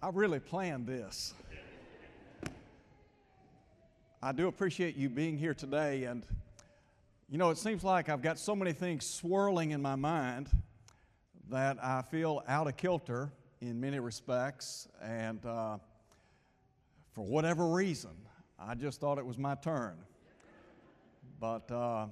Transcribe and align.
I 0.00 0.10
really 0.10 0.38
planned 0.38 0.86
this. 0.86 1.34
I 4.22 4.30
do 4.30 4.46
appreciate 4.46 4.96
you 4.96 5.08
being 5.08 5.36
here 5.36 5.54
today. 5.54 6.04
And, 6.04 6.24
you 7.28 7.36
know, 7.36 7.50
it 7.50 7.58
seems 7.58 7.82
like 7.82 8.08
I've 8.08 8.22
got 8.22 8.38
so 8.38 8.54
many 8.54 8.72
things 8.72 9.04
swirling 9.04 9.72
in 9.72 9.82
my 9.82 9.96
mind 9.96 10.50
that 11.50 11.82
I 11.82 12.02
feel 12.02 12.44
out 12.46 12.68
of 12.68 12.76
kilter 12.76 13.32
in 13.60 13.80
many 13.80 13.98
respects. 13.98 14.86
And 15.02 15.44
uh, 15.44 15.78
for 17.12 17.24
whatever 17.24 17.66
reason, 17.66 18.14
I 18.56 18.76
just 18.76 19.00
thought 19.00 19.18
it 19.18 19.26
was 19.26 19.36
my 19.36 19.56
turn. 19.56 19.96
But 21.40 21.68
uh, 21.72 22.06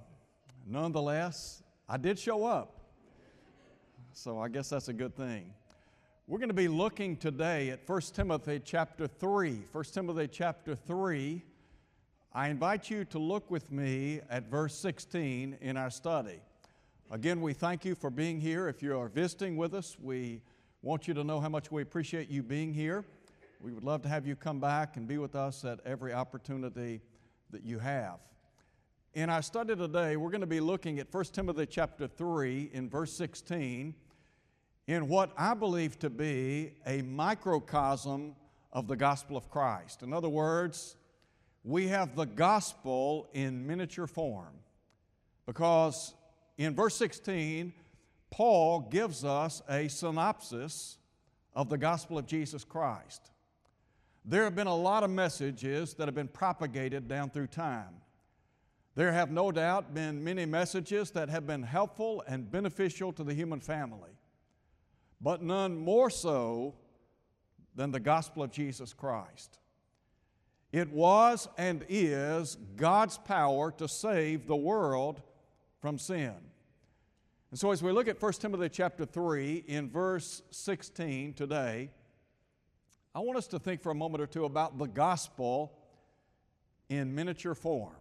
nonetheless, 0.66 1.62
I 1.89 1.98
did 1.98 2.18
show 2.18 2.46
up. 2.46 2.80
So 4.12 4.41
I 4.41 4.48
guess 4.48 4.71
that's 4.71 4.89
a 4.89 4.93
good 4.93 5.14
thing. 5.14 5.53
We're 6.29 6.38
going 6.38 6.48
to 6.48 6.54
be 6.54 6.66
looking 6.66 7.16
today 7.16 7.70
at 7.70 7.88
1 7.88 8.00
Timothy 8.12 8.61
chapter 8.64 9.06
3. 9.06 9.62
1 9.70 9.84
Timothy 9.84 10.27
chapter 10.27 10.74
3. 10.74 11.41
I 12.32 12.48
invite 12.48 12.91
you 12.91 13.05
to 13.05 13.20
look 13.20 13.48
with 13.48 13.70
me 13.70 14.23
at 14.28 14.51
verse 14.51 14.74
16 14.74 15.56
in 15.60 15.77
our 15.77 15.88
study. 15.88 16.41
Again, 17.12 17.41
we 17.41 17.52
thank 17.52 17.84
you 17.84 17.95
for 17.95 18.10
being 18.10 18.41
here. 18.41 18.66
If 18.66 18.82
you 18.82 18.98
are 18.98 19.06
visiting 19.09 19.56
with 19.56 19.73
us, 19.73 19.96
we 20.02 20.42
want 20.82 21.06
you 21.06 21.15
to 21.15 21.23
know 21.23 21.38
how 21.38 21.48
much 21.48 21.70
we 21.70 21.82
appreciate 21.82 22.29
you 22.29 22.43
being 22.43 22.74
here. 22.74 23.04
We 23.60 23.73
would 23.73 23.84
love 23.84 24.02
to 24.02 24.09
have 24.09 24.27
you 24.27 24.34
come 24.34 24.59
back 24.59 24.96
and 24.96 25.06
be 25.06 25.18
with 25.18 25.37
us 25.37 25.65
at 25.65 25.79
every 25.87 26.12
opportunity 26.12 27.02
that 27.52 27.62
you 27.62 27.79
have. 27.79 28.18
In 29.15 29.30
our 29.30 29.43
study 29.43 29.77
today, 29.77 30.16
we're 30.16 30.30
going 30.30 30.40
to 30.40 30.46
be 30.48 30.59
looking 30.59 30.98
at 30.98 31.06
1 31.15 31.24
Timothy 31.27 31.66
chapter 31.66 32.09
3 32.09 32.70
in 32.73 32.90
verse 32.90 33.12
16 33.12 33.95
in 34.86 35.08
what 35.08 35.32
I 35.36 35.54
believe 35.54 35.98
to 36.00 36.10
be 36.10 36.72
a 36.86 37.02
microcosm 37.02 38.36
of 38.72 38.86
the 38.86 38.96
gospel 38.96 39.36
of 39.36 39.50
Christ. 39.50 40.02
In 40.02 40.12
other 40.12 40.28
words, 40.28 40.96
we 41.65 41.88
have 41.88 42.15
the 42.15 42.26
gospel 42.26 43.28
in 43.32 43.66
miniature 43.66 44.06
form 44.06 44.54
because 45.46 46.15
in 46.59 46.74
verse 46.74 46.95
16, 46.96 47.73
Paul 48.30 48.80
gives 48.90 49.24
us 49.24 49.62
a 49.68 49.88
synopsis 49.88 50.98
of 51.54 51.68
the 51.68 51.78
gospel 51.78 52.18
of 52.18 52.26
Jesus 52.26 52.62
Christ. 52.65 53.30
There 54.24 54.45
have 54.45 54.54
been 54.54 54.66
a 54.66 54.76
lot 54.76 55.02
of 55.02 55.10
messages 55.10 55.95
that 55.95 56.06
have 56.06 56.15
been 56.15 56.28
propagated 56.28 57.09
down 57.09 57.30
through 57.30 57.46
time. 57.48 57.95
There 58.95 59.12
have 59.12 59.30
no 59.30 59.52
doubt 59.52 59.95
been 59.95 60.23
many 60.23 60.46
messages 60.46 61.10
that 61.12 61.28
have 61.28 61.46
been 61.46 61.62
helpful 61.62 62.24
and 62.26 62.50
beneficial 62.50 63.12
to 63.15 63.24
the 63.24 63.34
human 63.34 63.60
family 63.60 64.10
but 65.27 65.43
none 65.43 65.77
more 65.77 66.09
so 66.09 66.72
than 67.75 67.91
the 67.91 67.99
gospel 67.99 68.44
of 68.44 68.53
Jesus 68.53 68.93
Christ. 68.93 69.59
It 70.71 70.93
was 70.93 71.49
and 71.59 71.84
is 71.88 72.56
God's 72.77 73.19
power 73.19 73.72
to 73.72 73.88
save 73.88 74.47
the 74.47 74.55
world 74.55 75.21
from 75.81 75.99
sin. 75.99 76.37
And 77.50 77.59
so 77.59 77.72
as 77.72 77.83
we 77.83 77.91
look 77.91 78.06
at 78.06 78.22
1 78.22 78.33
Timothy 78.34 78.69
chapter 78.69 79.05
3 79.05 79.65
in 79.66 79.91
verse 79.91 80.43
16 80.53 81.34
today, 81.34 81.91
I 83.12 83.19
want 83.19 83.37
us 83.37 83.49
to 83.49 83.59
think 83.59 83.83
for 83.83 83.91
a 83.91 83.97
moment 83.97 84.22
or 84.22 84.28
two 84.28 84.44
about 84.44 84.78
the 84.78 84.87
gospel 84.87 85.77
in 86.88 87.12
miniature 87.16 87.56
form. 87.56 87.97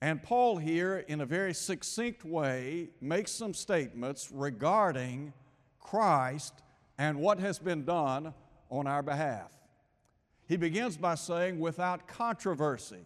And 0.00 0.22
Paul 0.22 0.56
here, 0.56 0.98
in 1.08 1.20
a 1.20 1.26
very 1.26 1.52
succinct 1.52 2.24
way, 2.24 2.90
makes 3.00 3.32
some 3.32 3.52
statements 3.52 4.30
regarding 4.30 5.32
Christ 5.80 6.54
and 6.98 7.18
what 7.18 7.40
has 7.40 7.58
been 7.58 7.84
done 7.84 8.34
on 8.70 8.86
our 8.86 9.02
behalf. 9.02 9.50
He 10.46 10.56
begins 10.56 10.96
by 10.96 11.14
saying, 11.14 11.58
without 11.58 12.06
controversy, 12.06 13.04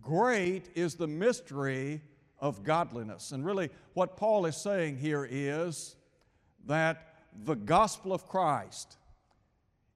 great 0.00 0.70
is 0.74 0.94
the 0.94 1.06
mystery 1.06 2.00
of 2.38 2.64
godliness. 2.64 3.32
And 3.32 3.44
really, 3.44 3.70
what 3.94 4.16
Paul 4.16 4.46
is 4.46 4.56
saying 4.56 4.98
here 4.98 5.26
is 5.30 5.96
that 6.66 7.14
the 7.44 7.54
gospel 7.54 8.12
of 8.12 8.26
Christ 8.26 8.96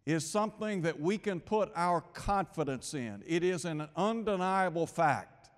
is 0.06 0.28
something 0.28 0.82
that 0.82 1.00
we 1.00 1.18
can 1.18 1.40
put 1.40 1.72
our 1.74 2.00
confidence 2.00 2.94
in. 2.94 3.22
It 3.26 3.42
is 3.42 3.64
an 3.64 3.88
undeniable 3.96 4.86
fact. 4.86 5.50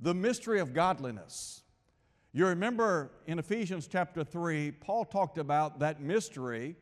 The 0.00 0.14
mystery 0.14 0.60
of 0.60 0.72
godliness 0.72 1.60
you 2.32 2.46
remember 2.46 3.10
in 3.26 3.38
Ephesians 3.38 3.88
chapter 3.90 4.22
3, 4.22 4.72
Paul 4.72 5.04
talked 5.04 5.38
about 5.38 5.80
that 5.80 6.00
mystery 6.00 6.76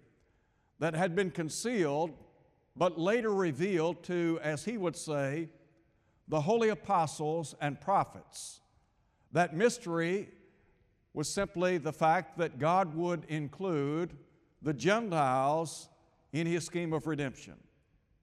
that 0.79 0.95
had 0.95 1.17
been 1.17 1.31
concealed, 1.31 2.13
but 2.77 2.99
later 2.99 3.35
revealed 3.35 4.03
to, 4.05 4.39
as 4.43 4.65
he 4.65 4.77
would 4.77 4.97
say, 4.97 5.49
the 6.29 6.43
holy 6.43 6.69
apostles 6.69 7.55
and 7.61 7.81
prophets. 7.81 8.61
That 9.33 9.57
mystery 9.57 10.29
was 11.15 11.29
simply 11.29 11.79
the 11.79 11.93
fact 11.93 12.39
that 12.39 12.59
God 12.59 12.95
would 12.95 13.25
include 13.29 14.17
the 14.63 14.75
Gentiles 14.75 15.89
in 16.33 16.47
his 16.47 16.65
scheme 16.65 16.93
of 16.93 17.07
redemption. 17.07 17.55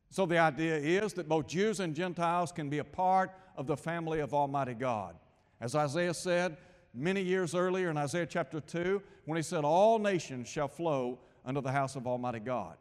So 0.10 0.26
the 0.26 0.38
idea 0.38 0.78
is 0.78 1.14
that 1.14 1.28
both 1.28 1.48
Jews 1.48 1.80
and 1.80 1.96
Gentiles 1.96 2.52
can 2.52 2.70
be 2.70 2.78
a 2.78 2.84
part 2.84 3.32
of 3.58 3.68
the 3.68 3.76
family 3.76 4.20
of 4.20 4.34
Almighty 4.34 4.76
God. 4.76 5.16
As 5.60 5.76
Isaiah 5.76 6.14
said, 6.14 6.58
many 6.96 7.22
years 7.22 7.54
earlier 7.54 7.90
in 7.90 7.98
Isaiah 7.98 8.26
chapter 8.26 8.60
2 8.60 9.02
when 9.26 9.36
he 9.36 9.44
said, 9.44 9.64
All 9.64 10.00
nations 10.00 10.48
shall 10.48 10.68
flow 10.68 11.20
under 11.46 11.62
the 11.62 11.72
house 11.72 11.96
of 11.96 12.08
Almighty 12.08 12.40
God. 12.40 12.78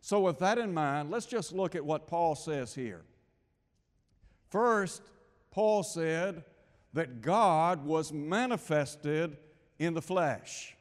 So, 0.00 0.20
with 0.20 0.38
that 0.40 0.58
in 0.58 0.74
mind, 0.74 1.10
let's 1.10 1.26
just 1.26 1.52
look 1.52 1.74
at 1.74 1.84
what 1.84 2.06
Paul 2.06 2.34
says 2.34 2.74
here. 2.74 3.02
First, 4.50 5.02
Paul 5.50 5.82
said 5.82 6.44
that 6.92 7.22
God 7.22 7.84
was 7.84 8.12
manifested 8.12 9.36
in 9.78 9.94
the 9.94 10.02
flesh. 10.02 10.76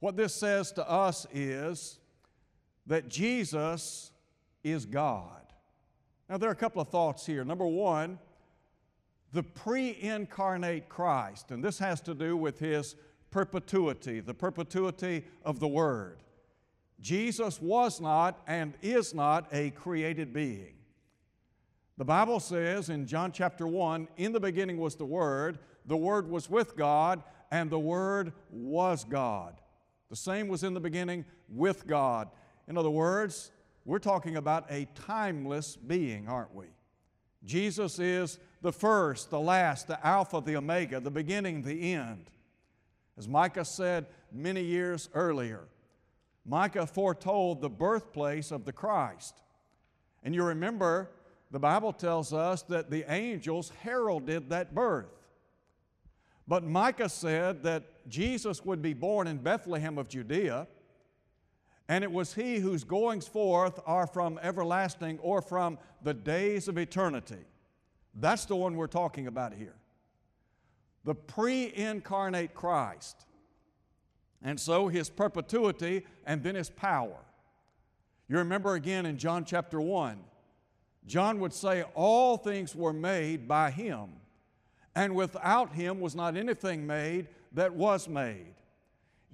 What 0.00 0.16
this 0.16 0.34
says 0.34 0.72
to 0.72 0.88
us 0.88 1.26
is 1.32 1.98
that 2.86 3.08
Jesus 3.08 4.10
is 4.64 4.86
God. 4.86 5.42
Now, 6.28 6.36
there 6.36 6.48
are 6.48 6.52
a 6.52 6.56
couple 6.56 6.80
of 6.80 6.88
thoughts 6.88 7.26
here. 7.26 7.44
Number 7.44 7.66
one, 7.66 8.18
the 9.32 9.42
pre 9.42 9.96
incarnate 10.00 10.88
Christ, 10.88 11.50
and 11.50 11.62
this 11.62 11.78
has 11.78 12.00
to 12.02 12.14
do 12.14 12.36
with 12.36 12.58
his 12.58 12.96
perpetuity, 13.30 14.20
the 14.20 14.34
perpetuity 14.34 15.24
of 15.44 15.60
the 15.60 15.68
Word. 15.68 16.22
Jesus 17.00 17.60
was 17.60 18.00
not 18.00 18.40
and 18.46 18.74
is 18.82 19.14
not 19.14 19.46
a 19.52 19.70
created 19.70 20.32
being. 20.32 20.74
The 21.96 22.04
Bible 22.04 22.40
says 22.40 22.90
in 22.90 23.06
John 23.06 23.32
chapter 23.32 23.66
1 23.66 24.08
In 24.16 24.32
the 24.32 24.40
beginning 24.40 24.78
was 24.78 24.96
the 24.96 25.04
Word, 25.04 25.58
the 25.84 25.96
Word 25.96 26.28
was 26.28 26.48
with 26.48 26.76
God, 26.76 27.22
and 27.50 27.70
the 27.70 27.78
Word 27.78 28.32
was 28.50 29.04
God. 29.04 29.60
The 30.10 30.16
same 30.16 30.48
was 30.48 30.64
in 30.64 30.74
the 30.74 30.80
beginning 30.80 31.24
with 31.48 31.86
God. 31.86 32.28
In 32.66 32.78
other 32.78 32.90
words, 32.90 33.50
we're 33.84 33.98
talking 33.98 34.36
about 34.36 34.70
a 34.70 34.86
timeless 34.94 35.76
being, 35.76 36.28
aren't 36.28 36.54
we? 36.54 36.66
Jesus 37.44 37.98
is 37.98 38.38
the 38.60 38.72
first, 38.72 39.30
the 39.30 39.40
last, 39.40 39.86
the 39.86 40.04
Alpha, 40.06 40.42
the 40.44 40.56
Omega, 40.56 41.00
the 41.00 41.10
beginning, 41.10 41.62
the 41.62 41.94
end. 41.94 42.30
As 43.16 43.28
Micah 43.28 43.64
said 43.64 44.06
many 44.32 44.62
years 44.62 45.08
earlier, 45.14 45.68
Micah 46.44 46.86
foretold 46.86 47.60
the 47.60 47.68
birthplace 47.68 48.50
of 48.50 48.64
the 48.64 48.72
Christ. 48.72 49.42
And 50.22 50.34
you 50.34 50.42
remember, 50.42 51.10
the 51.50 51.58
Bible 51.58 51.92
tells 51.92 52.32
us 52.32 52.62
that 52.62 52.90
the 52.90 53.04
angels 53.12 53.72
heralded 53.82 54.50
that 54.50 54.74
birth. 54.74 55.06
But 56.46 56.64
Micah 56.64 57.08
said 57.08 57.62
that 57.64 58.08
Jesus 58.08 58.64
would 58.64 58.80
be 58.80 58.94
born 58.94 59.26
in 59.26 59.38
Bethlehem 59.38 59.98
of 59.98 60.08
Judea, 60.08 60.66
and 61.88 62.02
it 62.02 62.10
was 62.10 62.34
he 62.34 62.56
whose 62.56 62.84
goings 62.84 63.28
forth 63.28 63.78
are 63.86 64.06
from 64.06 64.38
everlasting 64.42 65.18
or 65.20 65.42
from 65.42 65.78
the 66.02 66.14
days 66.14 66.68
of 66.68 66.78
eternity. 66.78 67.44
That's 68.14 68.44
the 68.46 68.56
one 68.56 68.76
we're 68.76 68.86
talking 68.86 69.26
about 69.26 69.54
here. 69.54 69.74
The 71.04 71.14
pre 71.14 71.72
incarnate 71.74 72.54
Christ. 72.54 73.24
And 74.42 74.58
so 74.58 74.88
his 74.88 75.10
perpetuity 75.10 76.04
and 76.24 76.42
then 76.42 76.54
his 76.54 76.70
power. 76.70 77.16
You 78.28 78.38
remember 78.38 78.74
again 78.74 79.06
in 79.06 79.16
John 79.16 79.44
chapter 79.44 79.80
1, 79.80 80.18
John 81.06 81.40
would 81.40 81.52
say, 81.52 81.84
All 81.94 82.36
things 82.36 82.74
were 82.74 82.92
made 82.92 83.48
by 83.48 83.70
him, 83.70 84.10
and 84.94 85.14
without 85.14 85.72
him 85.72 86.00
was 86.00 86.14
not 86.14 86.36
anything 86.36 86.86
made 86.86 87.28
that 87.52 87.74
was 87.74 88.08
made. 88.08 88.54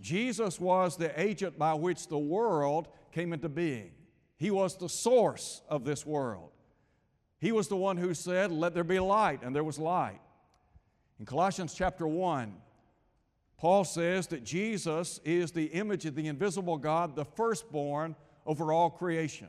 Jesus 0.01 0.61
was 0.61 0.97
the 0.97 1.19
agent 1.21 1.59
by 1.59 1.75
which 1.75 2.07
the 2.09 2.19
world 2.19 2.89
came 3.13 3.33
into 3.33 3.49
being. 3.49 3.91
He 4.37 4.51
was 4.51 4.77
the 4.77 4.89
source 4.89 5.63
of 5.69 5.85
this 5.85 6.07
world. 6.07 6.51
He 7.39 7.53
was 7.53 7.69
the 7.69 7.77
one 7.77 7.97
who 7.97 8.15
said, 8.15 8.51
Let 8.51 8.75
there 8.75 8.85
be 8.85 8.99
light, 8.99 9.43
and 9.43 9.55
there 9.55 9.65
was 9.65 9.79
light. 9.79 10.21
In 11.19 11.27
Colossians 11.27 11.75
chapter 11.75 12.07
1, 12.07 12.55
Paul 13.59 13.85
says 13.85 14.27
that 14.29 14.45
Jesus 14.45 15.21
is 15.25 15.53
the 15.53 15.67
image 15.67 16.07
of 16.07 16.15
the 16.15 16.27
invisible 16.27 16.77
God, 16.77 17.17
the 17.17 17.25
firstborn 17.25 18.17
over 18.47 18.73
all 18.73 18.91
creation. 18.91 19.49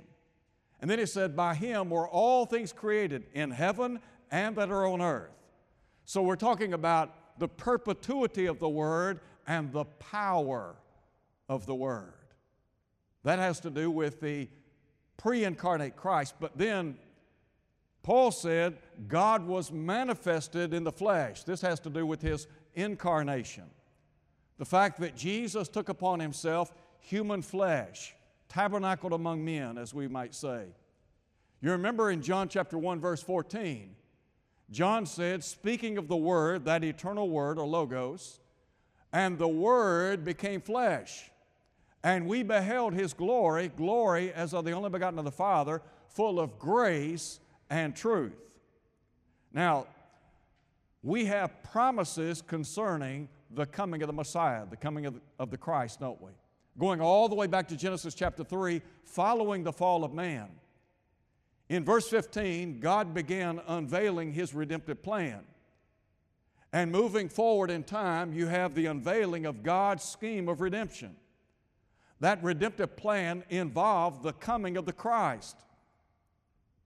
And 0.82 0.90
then 0.90 1.00
he 1.00 1.06
said, 1.06 1.36
By 1.36 1.56
him 1.56 1.90
were 1.90 2.08
all 2.08 2.46
things 2.46 2.72
created 2.72 3.24
in 3.34 3.52
heaven 3.52 4.00
and 4.32 4.56
that 4.56 4.70
are 4.70 4.86
on 4.86 5.02
earth. 5.02 5.32
So 6.06 6.22
we're 6.22 6.36
talking 6.36 6.74
about 6.74 7.40
the 7.40 7.48
perpetuity 7.48 8.46
of 8.46 8.60
the 8.60 8.70
Word 8.70 9.20
and 9.48 9.72
the 9.72 9.86
power 9.86 10.76
of 11.50 11.66
the 11.66 11.76
Word. 11.76 12.14
That 13.24 13.40
has 13.40 13.60
to 13.62 13.70
do 13.70 13.90
with 13.90 14.22
the 14.22 14.48
pre 15.18 15.44
incarnate 15.44 15.96
Christ. 15.96 16.36
But 16.40 16.58
then 16.58 16.98
Paul 18.06 18.30
said 18.30 18.78
God 19.08 19.48
was 19.48 19.72
manifested 19.72 20.76
in 20.76 20.84
the 20.84 20.92
flesh. 20.92 21.44
This 21.44 21.62
has 21.62 21.80
to 21.80 21.90
do 21.90 22.06
with 22.06 22.22
his 22.22 22.46
incarnation. 22.76 23.64
The 24.60 24.66
fact 24.66 25.00
that 25.00 25.18
Jesus 25.18 25.68
took 25.68 25.90
upon 25.90 26.20
himself 26.20 26.72
human 27.00 27.42
flesh, 27.42 28.14
tabernacled 28.48 29.12
among 29.12 29.44
men, 29.44 29.80
as 29.80 29.92
we 29.92 30.08
might 30.08 30.36
say. 30.36 30.66
You 31.62 31.72
remember 31.72 32.12
in 32.12 32.22
John 32.22 32.48
chapter 32.48 32.78
1, 32.78 33.00
verse 33.00 33.24
14, 33.24 33.96
John 34.70 35.08
said, 35.08 35.44
speaking 35.44 35.98
of 35.98 36.08
the 36.08 36.16
Word, 36.16 36.66
that 36.66 36.84
eternal 36.84 37.28
Word 37.28 37.58
or 37.58 37.66
Logos, 37.66 38.40
and 39.14 39.40
the 39.40 39.48
Word 39.48 40.24
became 40.24 40.62
flesh. 40.62 41.32
And 42.04 42.28
we 42.28 42.44
beheld 42.44 42.94
His 42.94 43.16
glory, 43.16 43.70
glory 43.76 44.32
as 44.32 44.54
of 44.54 44.64
the 44.64 44.74
only 44.74 44.92
begotten 44.92 45.18
of 45.18 45.26
the 45.26 45.32
Father, 45.32 45.82
full 46.08 46.40
of 46.40 46.60
grace 46.60 47.40
and 47.70 47.96
truth. 47.96 48.34
Now, 49.54 49.88
we 51.04 51.26
have 51.26 51.64
promises 51.64 52.42
concerning 52.42 53.30
the 53.52 53.66
coming 53.66 54.02
of 54.02 54.08
the 54.08 54.14
Messiah, 54.14 54.66
the 54.70 54.76
coming 54.76 55.06
of 55.06 55.14
the, 55.16 55.22
of 55.40 55.52
the 55.52 55.58
Christ, 55.58 56.00
don't 56.00 56.22
we? 56.22 56.32
Going 56.78 57.00
all 57.00 57.30
the 57.30 57.36
way 57.36 57.48
back 57.48 57.68
to 57.70 57.78
Genesis 57.78 58.14
chapter 58.14 58.44
3, 58.44 58.82
following 59.04 59.64
the 59.64 59.72
fall 59.72 60.04
of 60.04 60.14
man. 60.14 60.50
In 61.70 61.86
verse 61.86 62.08
15, 62.10 62.80
God 62.80 63.14
began 63.14 63.62
unveiling 63.68 64.34
His 64.34 64.54
redemptive 64.54 65.02
plan. 65.02 65.42
And 66.74 66.92
moving 66.92 67.30
forward 67.30 67.72
in 67.72 67.84
time, 67.84 68.34
you 68.34 68.48
have 68.48 68.76
the 68.76 68.88
unveiling 68.88 69.46
of 69.46 69.64
God's 69.64 70.04
scheme 70.04 70.50
of 70.50 70.60
redemption. 70.60 71.16
That 72.20 72.44
redemptive 72.44 72.96
plan 72.98 73.44
involved 73.50 74.24
the 74.24 74.34
coming 74.34 74.76
of 74.76 74.86
the 74.86 74.94
Christ. 74.94 75.56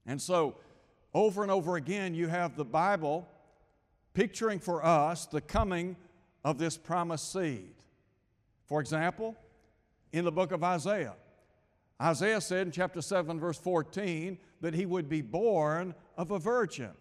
And 0.06 0.22
so, 0.22 0.56
over 1.14 1.42
and 1.42 1.52
over 1.52 1.76
again, 1.76 2.14
you 2.14 2.28
have 2.28 2.56
the 2.56 2.66
Bible 2.66 3.28
picturing 4.14 4.60
for 4.60 4.86
us 4.86 5.26
the 5.26 5.42
coming 5.42 5.96
of 6.44 6.58
this 6.58 6.78
promised 6.78 7.32
seed. 7.32 7.74
For 8.66 8.80
example, 8.80 9.36
in 10.12 10.26
the 10.26 10.32
book 10.32 10.52
of 10.52 10.64
Isaiah, 10.64 11.16
Isaiah 12.02 12.42
said 12.42 12.68
in 12.68 12.72
chapter 12.72 13.02
7, 13.02 13.40
verse 13.40 13.58
14, 13.58 14.38
that 14.62 14.74
he 14.74 14.86
would 14.86 15.10
be 15.10 15.22
born 15.22 15.96
of 16.18 16.32
a 16.32 16.40
virgin. 16.40 16.92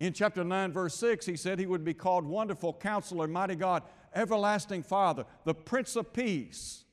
In 0.00 0.12
chapter 0.12 0.42
9, 0.42 0.72
verse 0.72 0.94
6, 0.96 1.26
he 1.26 1.36
said 1.36 1.58
he 1.58 1.66
would 1.66 1.84
be 1.84 1.94
called 1.94 2.24
Wonderful 2.24 2.74
Counselor, 2.74 3.28
Mighty 3.28 3.54
God, 3.54 3.82
Everlasting 4.14 4.82
Father, 4.82 5.24
the 5.44 5.54
Prince 5.54 5.96
of 5.96 6.12
Peace, 6.12 6.84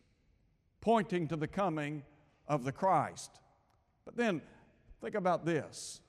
pointing 0.81 1.27
to 1.29 1.35
the 1.35 1.47
coming 1.47 2.03
of 2.47 2.63
the 2.63 2.71
Christ. 2.71 3.39
But 4.05 4.15
then, 4.15 4.41
think 5.01 5.15
about 5.15 5.45
this 5.45 6.01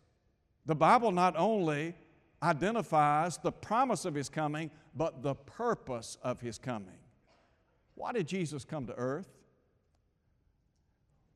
the 0.67 0.75
Bible 0.75 1.13
not 1.13 1.35
only 1.37 1.95
identifies 2.43 3.39
the 3.39 3.51
promise 3.51 4.05
of 4.05 4.15
his 4.15 4.29
coming, 4.29 4.71
but 4.95 5.23
the 5.23 5.35
purpose 5.35 6.19
of 6.23 6.41
his 6.41 6.59
coming. 6.59 6.99
Why 7.95 8.13
did 8.13 8.29
Jesus 8.29 8.65
come 8.65 8.87
to 8.87 8.95
earth? 8.95 9.29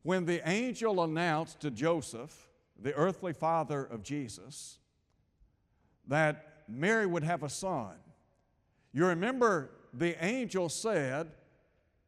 When 0.03 0.27
the 0.27 0.47
angel 0.49 1.03
announced 1.03 1.61
to 1.61 1.71
Joseph, 1.71 2.49
the 2.79 2.93
earthly 2.93 3.33
father 3.33 3.83
of 3.85 4.03
Jesus, 4.03 4.79
that 6.07 6.65
Mary 6.69 7.07
would 7.07 7.25
have 7.25 7.43
a 7.43 7.49
son, 7.49 7.95
you 8.93 9.07
remember 9.07 9.71
the 9.95 10.23
angel 10.23 10.69
said 10.69 11.33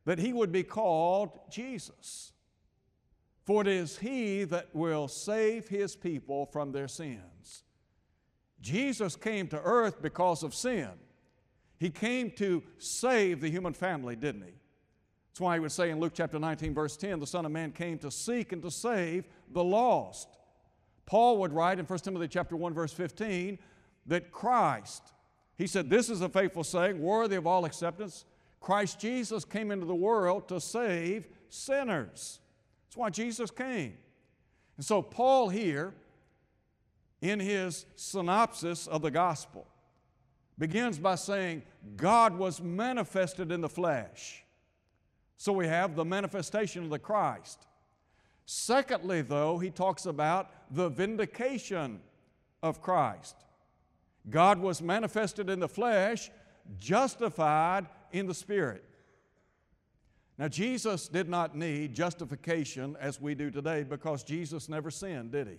that 0.04 0.18
he 0.18 0.32
would 0.32 0.52
be 0.52 0.62
called 0.62 1.30
Jesus. 1.50 2.33
For 3.44 3.60
it 3.60 3.68
is 3.68 3.98
he 3.98 4.44
that 4.44 4.68
will 4.74 5.06
save 5.06 5.68
his 5.68 5.94
people 5.94 6.46
from 6.46 6.72
their 6.72 6.88
sins. 6.88 7.64
Jesus 8.60 9.16
came 9.16 9.46
to 9.48 9.60
earth 9.60 10.00
because 10.00 10.42
of 10.42 10.54
sin. 10.54 10.88
He 11.78 11.90
came 11.90 12.30
to 12.32 12.62
save 12.78 13.42
the 13.42 13.50
human 13.50 13.74
family, 13.74 14.16
didn't 14.16 14.42
he? 14.42 14.54
That's 15.28 15.40
why 15.40 15.54
he 15.54 15.60
would 15.60 15.72
say 15.72 15.90
in 15.90 16.00
Luke 16.00 16.12
chapter 16.14 16.38
19, 16.38 16.72
verse 16.72 16.96
10, 16.96 17.20
the 17.20 17.26
Son 17.26 17.44
of 17.44 17.52
Man 17.52 17.72
came 17.72 17.98
to 17.98 18.10
seek 18.10 18.52
and 18.52 18.62
to 18.62 18.70
save 18.70 19.26
the 19.52 19.62
lost. 19.62 20.28
Paul 21.04 21.38
would 21.38 21.52
write 21.52 21.78
in 21.78 21.84
1 21.84 21.98
Timothy 21.98 22.28
chapter 22.28 22.56
1, 22.56 22.72
verse 22.72 22.92
15, 22.92 23.58
that 24.06 24.32
Christ, 24.32 25.12
he 25.58 25.66
said, 25.66 25.90
This 25.90 26.08
is 26.08 26.22
a 26.22 26.28
faithful 26.28 26.64
saying, 26.64 26.98
worthy 26.98 27.36
of 27.36 27.46
all 27.46 27.66
acceptance. 27.66 28.24
Christ 28.60 28.98
Jesus 28.98 29.44
came 29.44 29.70
into 29.70 29.84
the 29.84 29.94
world 29.94 30.48
to 30.48 30.60
save 30.60 31.28
sinners. 31.50 32.40
That's 32.94 33.00
why 33.00 33.10
Jesus 33.10 33.50
came. 33.50 33.94
And 34.76 34.86
so, 34.86 35.02
Paul 35.02 35.48
here, 35.48 35.94
in 37.20 37.40
his 37.40 37.86
synopsis 37.96 38.86
of 38.86 39.02
the 39.02 39.10
gospel, 39.10 39.66
begins 40.60 41.00
by 41.00 41.16
saying, 41.16 41.62
God 41.96 42.38
was 42.38 42.62
manifested 42.62 43.50
in 43.50 43.62
the 43.62 43.68
flesh. 43.68 44.44
So 45.36 45.52
we 45.52 45.66
have 45.66 45.96
the 45.96 46.04
manifestation 46.04 46.84
of 46.84 46.90
the 46.90 47.00
Christ. 47.00 47.66
Secondly, 48.46 49.22
though, 49.22 49.58
he 49.58 49.70
talks 49.70 50.06
about 50.06 50.52
the 50.70 50.88
vindication 50.88 51.98
of 52.62 52.80
Christ. 52.80 53.34
God 54.30 54.60
was 54.60 54.80
manifested 54.80 55.50
in 55.50 55.58
the 55.58 55.68
flesh, 55.68 56.30
justified 56.78 57.88
in 58.12 58.28
the 58.28 58.34
Spirit. 58.34 58.84
Now, 60.36 60.48
Jesus 60.48 61.08
did 61.08 61.28
not 61.28 61.56
need 61.56 61.94
justification 61.94 62.96
as 63.00 63.20
we 63.20 63.34
do 63.34 63.50
today 63.50 63.84
because 63.84 64.24
Jesus 64.24 64.68
never 64.68 64.90
sinned, 64.90 65.30
did 65.30 65.46
he? 65.46 65.58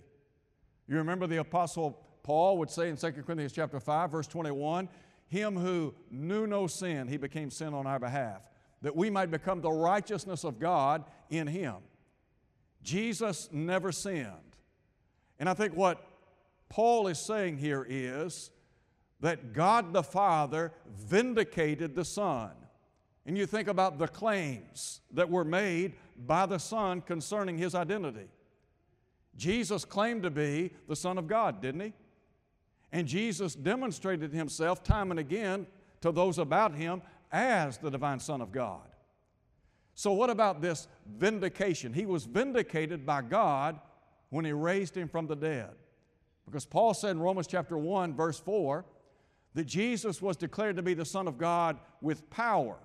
You 0.86 0.96
remember 0.96 1.26
the 1.26 1.38
Apostle 1.38 1.98
Paul 2.22 2.58
would 2.58 2.70
say 2.70 2.90
in 2.90 2.96
2 2.96 3.10
Corinthians 3.12 3.52
chapter 3.52 3.80
5, 3.80 4.10
verse 4.10 4.26
21, 4.26 4.88
Him 5.28 5.56
who 5.56 5.94
knew 6.10 6.46
no 6.46 6.66
sin, 6.66 7.08
he 7.08 7.16
became 7.16 7.50
sin 7.50 7.72
on 7.72 7.86
our 7.86 7.98
behalf 7.98 8.42
that 8.82 8.94
we 8.94 9.10
might 9.10 9.30
become 9.30 9.60
the 9.60 9.70
righteousness 9.70 10.44
of 10.44 10.58
God 10.58 11.04
in 11.30 11.46
Him. 11.46 11.76
Jesus 12.82 13.48
never 13.50 13.90
sinned. 13.90 14.30
And 15.38 15.48
I 15.48 15.54
think 15.54 15.74
what 15.74 16.06
Paul 16.68 17.08
is 17.08 17.18
saying 17.18 17.58
here 17.58 17.84
is 17.88 18.50
that 19.20 19.52
God 19.52 19.92
the 19.92 20.02
Father 20.02 20.72
vindicated 20.88 21.94
the 21.94 22.04
Son. 22.04 22.52
And 23.26 23.36
you 23.36 23.44
think 23.44 23.68
about 23.68 23.98
the 23.98 24.06
claims 24.06 25.00
that 25.12 25.28
were 25.28 25.44
made 25.44 25.94
by 26.26 26.46
the 26.46 26.58
Son 26.58 27.00
concerning 27.00 27.58
His 27.58 27.74
identity. 27.74 28.28
Jesus 29.36 29.84
claimed 29.84 30.22
to 30.22 30.30
be 30.30 30.70
the 30.88 30.96
Son 30.96 31.18
of 31.18 31.26
God, 31.26 31.60
didn't 31.60 31.80
He? 31.80 31.92
And 32.92 33.06
Jesus 33.06 33.54
demonstrated 33.54 34.32
Himself 34.32 34.82
time 34.82 35.10
and 35.10 35.20
again 35.20 35.66
to 36.00 36.12
those 36.12 36.38
about 36.38 36.74
Him 36.74 37.02
as 37.32 37.78
the 37.78 37.90
divine 37.90 38.20
Son 38.20 38.40
of 38.40 38.52
God. 38.52 38.88
So, 39.94 40.12
what 40.12 40.30
about 40.30 40.60
this 40.60 40.88
vindication? 41.18 41.92
He 41.92 42.06
was 42.06 42.24
vindicated 42.24 43.04
by 43.04 43.22
God 43.22 43.80
when 44.30 44.44
He 44.44 44.52
raised 44.52 44.96
Him 44.96 45.08
from 45.08 45.26
the 45.26 45.36
dead. 45.36 45.70
Because 46.44 46.64
Paul 46.64 46.94
said 46.94 47.10
in 47.10 47.20
Romans 47.20 47.48
chapter 47.48 47.76
1, 47.76 48.14
verse 48.14 48.38
4, 48.38 48.84
that 49.54 49.64
Jesus 49.64 50.22
was 50.22 50.36
declared 50.36 50.76
to 50.76 50.82
be 50.82 50.94
the 50.94 51.04
Son 51.04 51.26
of 51.26 51.38
God 51.38 51.78
with 52.00 52.28
power, 52.30 52.76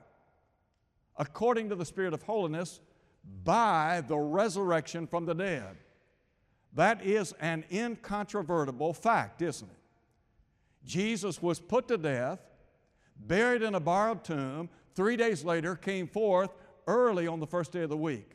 according 1.22 1.70
to 1.70 1.76
the 1.76 1.86
Spirit 1.86 2.16
of 2.16 2.24
holiness, 2.24 2.80
by 3.44 4.04
the 4.08 4.18
resurrection 4.18 5.06
from 5.06 5.24
the 5.24 5.36
dead. 5.36 5.78
That 6.74 7.06
is 7.06 7.32
an 7.40 7.64
incontrovertible 7.72 8.94
fact, 8.94 9.44
isn't 9.44 9.70
it? 9.70 9.78
Jesus 10.84 11.40
was 11.40 11.60
put 11.60 11.88
to 11.90 11.98
death 12.00 12.40
buried 13.16 13.62
in 13.62 13.76
a 13.76 13.80
borrowed 13.80 14.24
tomb, 14.24 14.68
three 14.96 15.16
days 15.16 15.46
later 15.46 15.76
came 15.76 16.08
forth 16.08 16.50
early 16.88 17.28
on 17.28 17.40
the 17.40 17.46
first 17.46 17.72
day 17.72 17.84
of 17.84 17.92
the 17.92 17.98
week. 17.98 18.32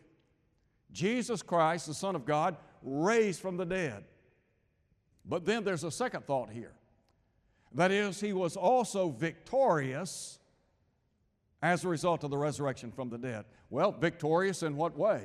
Jesus 0.93 1.43
Christ, 1.43 1.89
the 1.89 1.95
Son 1.95 2.15
of 2.15 2.25
God, 2.25 2.57
raised 2.85 3.41
from 3.41 3.57
the 3.57 3.67
dead. 3.67 4.05
But 5.25 5.45
then 5.45 5.65
there's 5.65 5.83
a 5.83 5.91
second 5.91 6.25
thought 6.25 6.51
here. 6.51 6.75
That 7.75 7.91
is, 7.91 8.21
he 8.21 8.33
was 8.33 8.57
also 8.57 9.11
victorious 9.11 10.39
as 11.63 11.85
a 11.85 11.89
result 11.89 12.25
of 12.25 12.31
the 12.31 12.39
resurrection 12.39 12.93
from 12.93 13.09
the 13.09 13.19
dead. 13.19 13.45
Well, 13.71 13.93
victorious 13.93 14.63
in 14.63 14.77
what 14.77 14.97
way? 14.97 15.25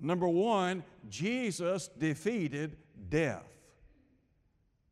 Number 0.00 0.28
one, 0.28 0.84
Jesus 1.08 1.88
defeated 1.88 2.76
death. 3.08 3.44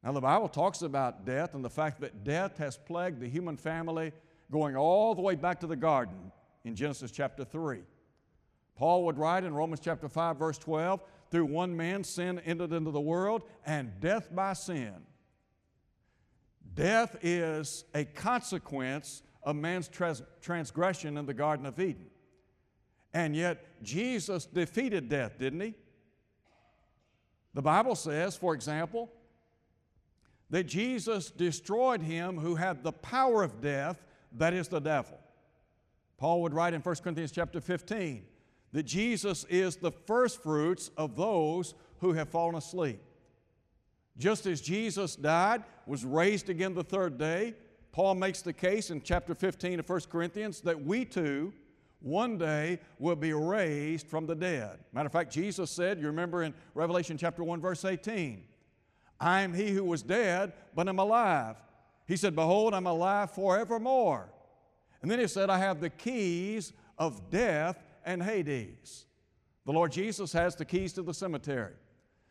Now, 0.03 0.13
the 0.13 0.21
Bible 0.21 0.49
talks 0.49 0.83
about 0.83 1.25
death 1.25 1.55
and 1.55 1.65
the 1.65 1.71
fact 1.71 2.01
that 2.01 2.25
death 2.25 2.59
has 2.59 2.77
plagued 2.77 3.21
the 3.21 3.29
human 3.29 3.57
family 3.57 4.13
going 4.51 4.77
all 4.77 5.15
the 5.15 5.23
way 5.23 5.35
back 5.35 5.61
to 5.61 5.67
the 5.67 5.77
garden 5.77 6.33
in 6.65 6.77
Genesis 6.77 7.11
chapter 7.11 7.45
3. 7.45 7.81
Paul 8.77 9.05
would 9.07 9.19
write 9.19 9.45
in 9.45 9.55
Romans 9.55 9.81
chapter 9.81 10.09
5, 10.09 10.37
verse 10.37 10.59
12, 10.59 11.01
through 11.31 11.47
one 11.47 11.77
man 11.77 12.05
sin 12.05 12.41
entered 12.45 12.73
into 12.73 12.91
the 12.91 13.01
world, 13.01 13.43
and 13.65 13.99
death 14.01 14.29
by 14.35 14.53
sin. 14.53 14.95
Death 16.75 17.17
is 17.23 17.85
a 17.95 18.05
consequence 18.05 19.23
of 19.47 19.57
man's 19.57 19.89
trans- 19.89 20.23
transgression 20.43 21.17
in 21.17 21.25
the 21.25 21.33
Garden 21.33 21.65
of 21.65 21.81
Eden. 21.81 22.07
And 23.15 23.35
yet, 23.35 23.83
Jesus 23.83 24.45
defeated 24.45 25.09
death, 25.09 25.39
didn't 25.39 25.61
he? 25.61 25.75
The 27.55 27.63
Bible 27.63 27.95
says, 27.95 28.37
for 28.37 28.53
example, 28.53 29.11
that 30.51 30.65
Jesus 30.65 31.31
destroyed 31.31 32.03
him 32.03 32.37
who 32.37 32.57
had 32.57 32.83
the 32.83 32.93
power 32.93 33.43
of 33.43 33.63
death, 33.63 34.05
that 34.33 34.53
is 34.53 34.69
the 34.69 34.81
devil. 34.81 35.19
Paul 36.19 36.43
would 36.43 36.53
write 36.53 36.75
in 36.75 36.83
1 36.83 36.97
Corinthians 36.97 37.33
chapter 37.33 37.61
15 37.61 38.25
that 38.73 38.83
Jesus 38.83 39.45
is 39.45 39.77
the 39.77 39.93
first 39.93 40.43
fruits 40.43 40.91
of 40.97 41.17
those 41.17 41.75
who 42.01 42.13
have 42.13 42.29
fallen 42.29 42.57
asleep. 42.57 43.01
Just 44.19 44.47
as 44.47 44.61
Jesus 44.61 45.17
died, 45.17 45.63
was 45.87 46.05
raised 46.05 46.51
again 46.51 46.75
the 46.75 46.85
third 46.85 47.17
day, 47.17 47.55
Paul 47.97 48.15
makes 48.15 48.43
the 48.43 48.53
case 48.53 48.91
in 48.91 49.01
chapter 49.01 49.35
15 49.35 49.81
of 49.81 49.89
1 49.89 50.01
Corinthians 50.11 50.61
that 50.61 50.85
we 50.85 51.07
too 51.07 51.55
one 52.01 52.37
day 52.37 52.79
will 52.99 53.17
be 53.17 53.33
raised 53.33 54.07
from 54.07 54.27
the 54.27 54.35
dead. 54.35 54.81
Matter 54.93 55.07
of 55.07 55.13
fact, 55.13 55.33
Jesus 55.33 55.71
said, 55.71 55.99
you 55.99 56.07
remember 56.07 56.43
in 56.43 56.53
Revelation 56.75 57.17
chapter 57.17 57.43
1, 57.43 57.59
verse 57.59 57.87
18, 57.87 58.45
I 59.19 59.41
am 59.41 59.55
he 59.55 59.71
who 59.71 59.83
was 59.83 60.03
dead, 60.03 60.53
but 60.75 60.91
I'm 60.91 60.99
alive. 60.99 61.57
He 62.07 62.19
said, 62.19 62.37
Behold, 62.37 62.75
I'm 62.75 62.87
alive 62.87 63.31
forevermore. 63.31 64.29
And 65.01 65.11
then 65.11 65.19
he 65.19 65.27
said, 65.27 65.49
I 65.49 65.57
have 65.57 65.81
the 65.81 65.89
keys 65.89 66.75
of 66.99 67.31
death 67.31 67.83
and 68.05 68.23
Hades. 68.23 69.07
The 69.65 69.73
Lord 69.73 69.91
Jesus 69.93 70.35
has 70.35 70.55
the 70.55 70.67
keys 70.67 70.93
to 70.93 71.03
the 71.03 71.15
cemetery. 71.15 71.73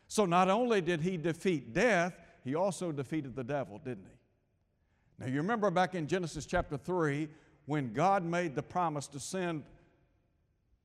So 0.09 0.27
not 0.27 0.47
only 0.47 0.81
did 0.81 1.01
he 1.01 1.17
defeat 1.17 1.73
death, 1.73 2.13
he 2.43 2.53
also 2.53 2.91
defeated 2.91 3.35
the 3.35 3.43
devil, 3.43 3.81
didn't 3.83 4.05
he? 4.05 4.14
Now 5.19 5.27
you 5.27 5.37
remember 5.37 5.71
back 5.71 5.95
in 5.95 6.07
Genesis 6.07 6.45
chapter 6.45 6.77
3 6.77 7.27
when 7.65 7.93
God 7.93 8.23
made 8.23 8.55
the 8.55 8.63
promise 8.63 9.07
to 9.07 9.19
send 9.19 9.63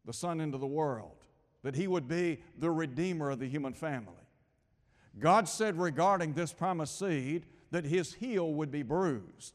the 0.04 0.12
Son 0.12 0.40
into 0.40 0.58
the 0.58 0.66
world, 0.66 1.16
that 1.62 1.74
he 1.74 1.86
would 1.86 2.08
be 2.08 2.40
the 2.58 2.70
redeemer 2.70 3.30
of 3.30 3.38
the 3.38 3.48
human 3.48 3.74
family. 3.74 4.14
God 5.18 5.48
said 5.48 5.78
regarding 5.78 6.32
this 6.32 6.52
promised 6.52 6.98
seed 6.98 7.44
that 7.70 7.84
his 7.84 8.14
heel 8.14 8.52
would 8.54 8.70
be 8.70 8.82
bruised 8.82 9.54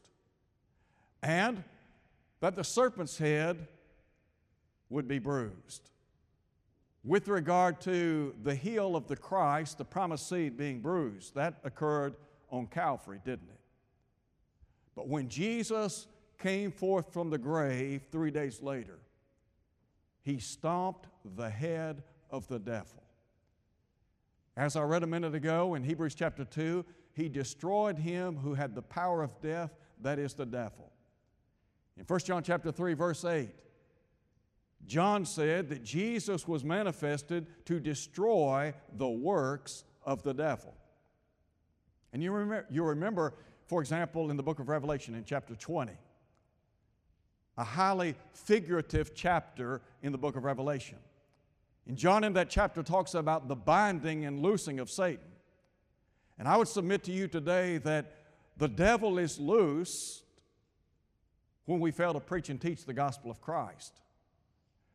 and 1.22 1.64
that 2.40 2.54
the 2.54 2.64
serpent's 2.64 3.18
head 3.18 3.66
would 4.90 5.08
be 5.08 5.18
bruised. 5.18 5.90
With 7.02 7.28
regard 7.28 7.80
to 7.82 8.34
the 8.42 8.54
heel 8.54 8.96
of 8.96 9.08
the 9.08 9.16
Christ, 9.16 9.78
the 9.78 9.84
promised 9.84 10.28
seed 10.28 10.56
being 10.56 10.80
bruised, 10.80 11.34
that 11.34 11.54
occurred 11.64 12.14
on 12.50 12.66
Calvary, 12.66 13.20
didn't 13.24 13.48
it? 13.48 13.60
But 14.96 15.08
when 15.08 15.28
Jesus 15.28 16.08
came 16.38 16.72
forth 16.72 17.12
from 17.12 17.30
the 17.30 17.38
grave 17.38 18.06
three 18.10 18.30
days 18.32 18.60
later, 18.60 18.98
he 20.22 20.40
stomped 20.40 21.06
the 21.36 21.48
head 21.48 22.02
of 22.30 22.48
the 22.48 22.58
devil. 22.58 23.04
As 24.56 24.74
I 24.74 24.82
read 24.82 25.02
a 25.02 25.06
minute 25.06 25.34
ago 25.34 25.74
in 25.74 25.84
Hebrews 25.84 26.14
chapter 26.14 26.44
2, 26.44 26.84
he 27.12 27.28
destroyed 27.28 27.98
him 27.98 28.36
who 28.36 28.54
had 28.54 28.74
the 28.74 28.82
power 28.82 29.22
of 29.22 29.40
death, 29.40 29.70
that 30.02 30.18
is 30.18 30.34
the 30.34 30.46
devil. 30.46 30.90
In 31.98 32.04
1 32.04 32.20
John 32.20 32.42
chapter 32.42 32.72
3 32.72 32.94
verse 32.94 33.24
8, 33.24 33.50
John 34.86 35.24
said 35.24 35.68
that 35.68 35.82
Jesus 35.82 36.46
was 36.46 36.64
manifested 36.64 37.46
to 37.66 37.80
destroy 37.80 38.72
the 38.96 39.08
works 39.08 39.84
of 40.04 40.22
the 40.22 40.34
devil. 40.34 40.74
And 42.12 42.22
you 42.22 42.32
remember, 42.32 42.66
you 42.70 42.84
remember, 42.84 43.34
for 43.66 43.80
example, 43.80 44.30
in 44.30 44.36
the 44.36 44.42
book 44.42 44.60
of 44.60 44.68
Revelation 44.68 45.14
in 45.14 45.24
chapter 45.24 45.54
20, 45.54 45.92
a 47.58 47.64
highly 47.64 48.14
figurative 48.32 49.14
chapter 49.14 49.82
in 50.02 50.12
the 50.12 50.18
book 50.18 50.36
of 50.36 50.44
Revelation. 50.44 50.98
And 51.86 51.96
John 51.96 52.24
in 52.24 52.32
that 52.34 52.50
chapter 52.50 52.82
talks 52.82 53.14
about 53.14 53.48
the 53.48 53.56
binding 53.56 54.24
and 54.24 54.40
loosing 54.40 54.78
of 54.78 54.90
Satan. 54.90 55.24
And 56.38 56.46
I 56.46 56.56
would 56.56 56.68
submit 56.68 57.04
to 57.04 57.12
you 57.12 57.28
today 57.28 57.78
that 57.78 58.12
the 58.56 58.68
devil 58.68 59.18
is 59.18 59.38
loose 59.38 60.22
when 61.64 61.80
we 61.80 61.90
fail 61.90 62.12
to 62.12 62.20
preach 62.20 62.48
and 62.48 62.60
teach 62.60 62.84
the 62.84 62.92
gospel 62.92 63.30
of 63.30 63.40
Christ. 63.40 64.00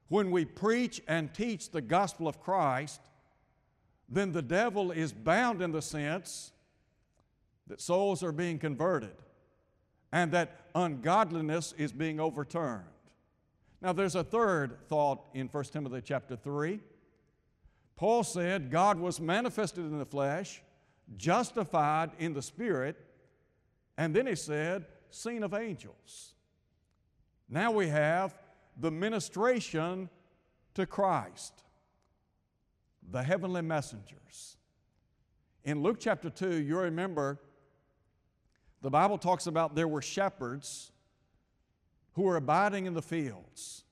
When 0.07 0.31
we 0.31 0.45
preach 0.45 1.01
and 1.07 1.33
teach 1.33 1.71
the 1.71 1.81
gospel 1.81 2.27
of 2.27 2.39
Christ, 2.39 3.01
then 4.09 4.31
the 4.31 4.41
devil 4.41 4.91
is 4.91 5.13
bound 5.13 5.61
in 5.61 5.71
the 5.71 5.81
sense 5.81 6.51
that 7.67 7.81
souls 7.81 8.23
are 8.23 8.31
being 8.31 8.59
converted 8.59 9.15
and 10.11 10.31
that 10.31 10.67
ungodliness 10.75 11.73
is 11.77 11.91
being 11.91 12.19
overturned. 12.19 12.83
Now 13.81 13.93
there's 13.93 14.15
a 14.15 14.23
third 14.23 14.77
thought 14.87 15.25
in 15.33 15.47
1 15.47 15.63
Timothy 15.65 16.01
chapter 16.03 16.35
3. 16.35 16.79
Paul 17.95 18.23
said 18.23 18.71
God 18.71 18.99
was 18.99 19.19
manifested 19.19 19.85
in 19.85 19.97
the 19.97 20.05
flesh, 20.05 20.61
justified 21.17 22.11
in 22.19 22.33
the 22.33 22.41
spirit, 22.41 22.97
and 23.97 24.15
then 24.15 24.27
he 24.27 24.35
said, 24.35 24.85
seen 25.09 25.43
of 25.43 25.53
angels. 25.53 26.33
Now 27.49 27.71
we 27.71 27.87
have 27.87 28.33
the 28.79 28.91
ministration 28.91 30.09
to 30.73 30.85
Christ, 30.85 31.63
the 33.11 33.21
heavenly 33.21 33.61
messengers. 33.61 34.57
In 35.63 35.83
Luke 35.83 35.97
chapter 35.99 36.29
2, 36.29 36.55
you 36.61 36.79
remember 36.79 37.39
the 38.81 38.89
Bible 38.89 39.17
talks 39.17 39.47
about 39.47 39.75
there 39.75 39.87
were 39.87 40.01
shepherds 40.01 40.91
who 42.13 42.23
were 42.23 42.35
abiding 42.35 42.85
in 42.85 42.93
the 42.93 43.01
fields, 43.01 43.83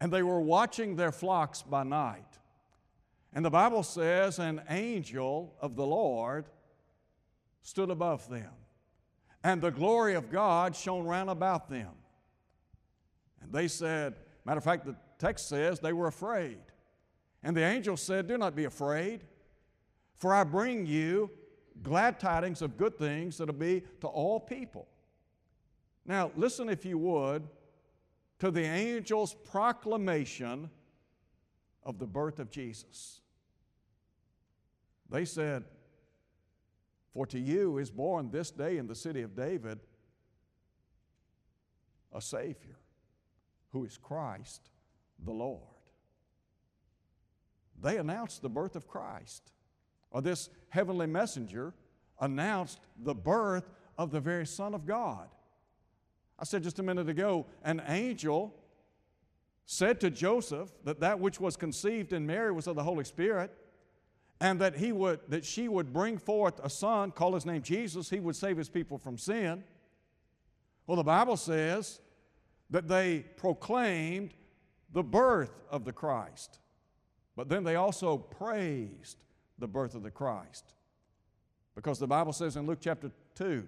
and 0.00 0.12
they 0.12 0.22
were 0.22 0.40
watching 0.40 0.96
their 0.96 1.12
flocks 1.12 1.62
by 1.62 1.82
night. 1.82 2.38
And 3.32 3.44
the 3.44 3.50
Bible 3.50 3.82
says, 3.82 4.38
an 4.38 4.62
angel 4.68 5.54
of 5.60 5.76
the 5.76 5.86
Lord 5.86 6.46
stood 7.62 7.90
above 7.90 8.28
them, 8.28 8.50
and 9.44 9.60
the 9.60 9.70
glory 9.70 10.14
of 10.14 10.30
God 10.30 10.74
shone 10.74 11.04
round 11.04 11.30
about 11.30 11.68
them. 11.68 11.90
And 13.42 13.52
they 13.52 13.68
said, 13.68 14.16
matter 14.44 14.58
of 14.58 14.64
fact, 14.64 14.86
the 14.86 14.96
text 15.18 15.48
says 15.48 15.80
they 15.80 15.92
were 15.92 16.08
afraid. 16.08 16.58
And 17.42 17.56
the 17.56 17.64
angel 17.64 17.96
said, 17.96 18.26
Do 18.26 18.36
not 18.36 18.54
be 18.54 18.64
afraid, 18.64 19.24
for 20.16 20.34
I 20.34 20.44
bring 20.44 20.86
you 20.86 21.30
glad 21.82 22.20
tidings 22.20 22.62
of 22.62 22.76
good 22.76 22.98
things 22.98 23.38
that'll 23.38 23.54
be 23.54 23.82
to 24.00 24.06
all 24.06 24.40
people. 24.40 24.86
Now, 26.06 26.30
listen, 26.36 26.68
if 26.68 26.84
you 26.84 26.98
would, 26.98 27.48
to 28.38 28.50
the 28.50 28.64
angel's 28.64 29.34
proclamation 29.34 30.70
of 31.84 31.98
the 31.98 32.06
birth 32.06 32.38
of 32.38 32.50
Jesus. 32.50 33.20
They 35.08 35.24
said, 35.24 35.64
For 37.12 37.26
to 37.26 37.38
you 37.38 37.78
is 37.78 37.90
born 37.90 38.30
this 38.30 38.50
day 38.50 38.78
in 38.78 38.86
the 38.86 38.94
city 38.94 39.22
of 39.22 39.36
David 39.36 39.80
a 42.12 42.20
Savior 42.20 42.76
who 43.70 43.84
is 43.84 43.96
Christ 43.96 44.68
the 45.24 45.32
Lord. 45.32 45.60
They 47.82 47.96
announced 47.96 48.42
the 48.42 48.48
birth 48.48 48.76
of 48.76 48.86
Christ 48.86 49.52
or 50.10 50.22
this 50.22 50.50
heavenly 50.68 51.06
messenger 51.06 51.74
announced 52.20 52.80
the 52.98 53.14
birth 53.14 53.70
of 53.96 54.10
the 54.10 54.20
very 54.20 54.46
Son 54.46 54.74
of 54.74 54.86
God. 54.86 55.28
I 56.38 56.44
said 56.44 56.62
just 56.62 56.78
a 56.78 56.82
minute 56.82 57.08
ago, 57.08 57.46
an 57.64 57.82
angel 57.86 58.54
said 59.66 60.00
to 60.00 60.10
Joseph 60.10 60.70
that 60.84 61.00
that 61.00 61.20
which 61.20 61.38
was 61.38 61.56
conceived 61.56 62.12
in 62.12 62.26
Mary 62.26 62.50
was 62.50 62.66
of 62.66 62.76
the 62.76 62.82
Holy 62.82 63.04
Spirit, 63.04 63.54
and 64.40 64.58
that 64.60 64.76
he 64.76 64.90
would 64.90 65.20
that 65.28 65.44
she 65.44 65.68
would 65.68 65.92
bring 65.92 66.16
forth 66.16 66.58
a 66.64 66.70
son, 66.70 67.10
call 67.10 67.34
his 67.34 67.44
name 67.44 67.62
Jesus, 67.62 68.08
he 68.08 68.20
would 68.20 68.34
save 68.34 68.56
his 68.56 68.70
people 68.70 68.98
from 68.98 69.18
sin. 69.18 69.62
Well, 70.86 70.96
the 70.96 71.04
Bible 71.04 71.36
says 71.36 72.00
that 72.70 72.88
they 72.88 73.20
proclaimed 73.36 74.34
the 74.92 75.02
birth 75.02 75.60
of 75.70 75.84
the 75.84 75.92
Christ, 75.92 76.58
but 77.36 77.48
then 77.48 77.62
they 77.62 77.76
also 77.76 78.16
praised 78.16 79.18
the 79.60 79.68
birth 79.68 79.94
of 79.94 80.02
the 80.02 80.10
Christ. 80.10 80.64
Because 81.74 81.98
the 81.98 82.06
Bible 82.06 82.32
says 82.32 82.56
in 82.56 82.66
Luke 82.66 82.80
chapter 82.80 83.10
2 83.36 83.66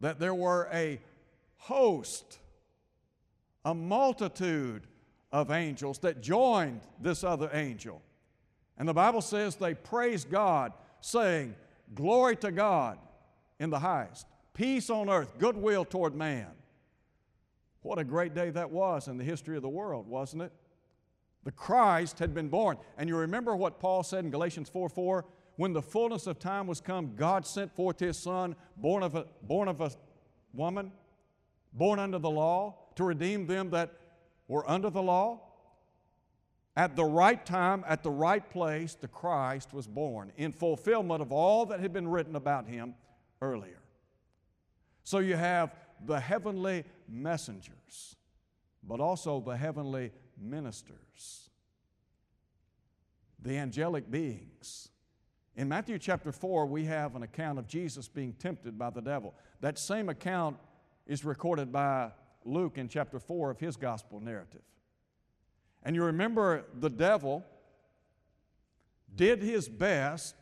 that 0.00 0.18
there 0.18 0.34
were 0.34 0.68
a 0.72 1.00
host, 1.56 2.38
a 3.64 3.74
multitude 3.74 4.86
of 5.32 5.50
angels 5.50 5.98
that 6.00 6.20
joined 6.20 6.80
this 7.00 7.24
other 7.24 7.50
angel. 7.52 8.02
And 8.78 8.88
the 8.88 8.94
Bible 8.94 9.22
says 9.22 9.56
they 9.56 9.74
praised 9.74 10.30
God, 10.30 10.72
saying, 11.00 11.54
Glory 11.94 12.36
to 12.36 12.50
God 12.50 12.98
in 13.58 13.70
the 13.70 13.78
highest, 13.78 14.26
peace 14.54 14.90
on 14.90 15.08
earth, 15.08 15.38
goodwill 15.38 15.84
toward 15.84 16.14
man. 16.14 16.48
What 17.82 17.98
a 17.98 18.04
great 18.04 18.34
day 18.34 18.50
that 18.50 18.70
was 18.70 19.08
in 19.08 19.16
the 19.16 19.24
history 19.24 19.56
of 19.56 19.62
the 19.62 19.68
world, 19.68 20.08
wasn't 20.08 20.42
it? 20.42 20.52
The 21.46 21.52
Christ 21.52 22.18
had 22.18 22.34
been 22.34 22.48
born. 22.48 22.76
And 22.98 23.08
you 23.08 23.16
remember 23.16 23.54
what 23.54 23.78
Paul 23.78 24.02
said 24.02 24.24
in 24.24 24.32
Galatians 24.32 24.68
4 24.68 24.88
4? 24.88 25.24
When 25.54 25.72
the 25.72 25.80
fullness 25.80 26.26
of 26.26 26.40
time 26.40 26.66
was 26.66 26.80
come, 26.80 27.14
God 27.14 27.46
sent 27.46 27.72
forth 27.72 28.00
his 28.00 28.18
Son, 28.18 28.56
born 28.76 29.04
of 29.04 29.14
a, 29.14 29.26
born 29.42 29.68
of 29.68 29.80
a 29.80 29.92
woman, 30.52 30.90
born 31.72 32.00
under 32.00 32.18
the 32.18 32.28
law, 32.28 32.74
to 32.96 33.04
redeem 33.04 33.46
them 33.46 33.70
that 33.70 33.92
were 34.48 34.68
under 34.68 34.90
the 34.90 35.00
law. 35.00 35.40
At 36.76 36.96
the 36.96 37.04
right 37.04 37.46
time, 37.46 37.84
at 37.86 38.02
the 38.02 38.10
right 38.10 38.50
place, 38.50 38.96
the 38.96 39.06
Christ 39.06 39.72
was 39.72 39.86
born 39.86 40.32
in 40.36 40.50
fulfillment 40.50 41.22
of 41.22 41.30
all 41.30 41.64
that 41.66 41.78
had 41.78 41.92
been 41.92 42.08
written 42.08 42.34
about 42.34 42.66
him 42.66 42.96
earlier. 43.40 43.82
So 45.04 45.20
you 45.20 45.36
have 45.36 45.76
the 46.04 46.18
heavenly 46.18 46.84
messengers, 47.08 48.16
but 48.82 48.98
also 48.98 49.40
the 49.40 49.56
heavenly 49.56 50.10
ministers, 50.40 51.50
the 53.40 53.56
angelic 53.56 54.10
beings. 54.10 54.88
In 55.56 55.68
Matthew 55.68 55.98
chapter 55.98 56.32
4, 56.32 56.66
we 56.66 56.84
have 56.84 57.16
an 57.16 57.22
account 57.22 57.58
of 57.58 57.66
Jesus 57.66 58.08
being 58.08 58.34
tempted 58.34 58.78
by 58.78 58.90
the 58.90 59.00
devil. 59.00 59.34
That 59.60 59.78
same 59.78 60.08
account 60.08 60.58
is 61.06 61.24
recorded 61.24 61.72
by 61.72 62.10
Luke 62.44 62.78
in 62.78 62.88
chapter 62.88 63.18
4 63.18 63.50
of 63.50 63.58
his 63.58 63.76
gospel 63.76 64.20
narrative. 64.20 64.62
And 65.82 65.96
you 65.96 66.04
remember 66.04 66.64
the 66.74 66.90
devil 66.90 67.44
did 69.14 69.42
his 69.42 69.68
best 69.68 70.34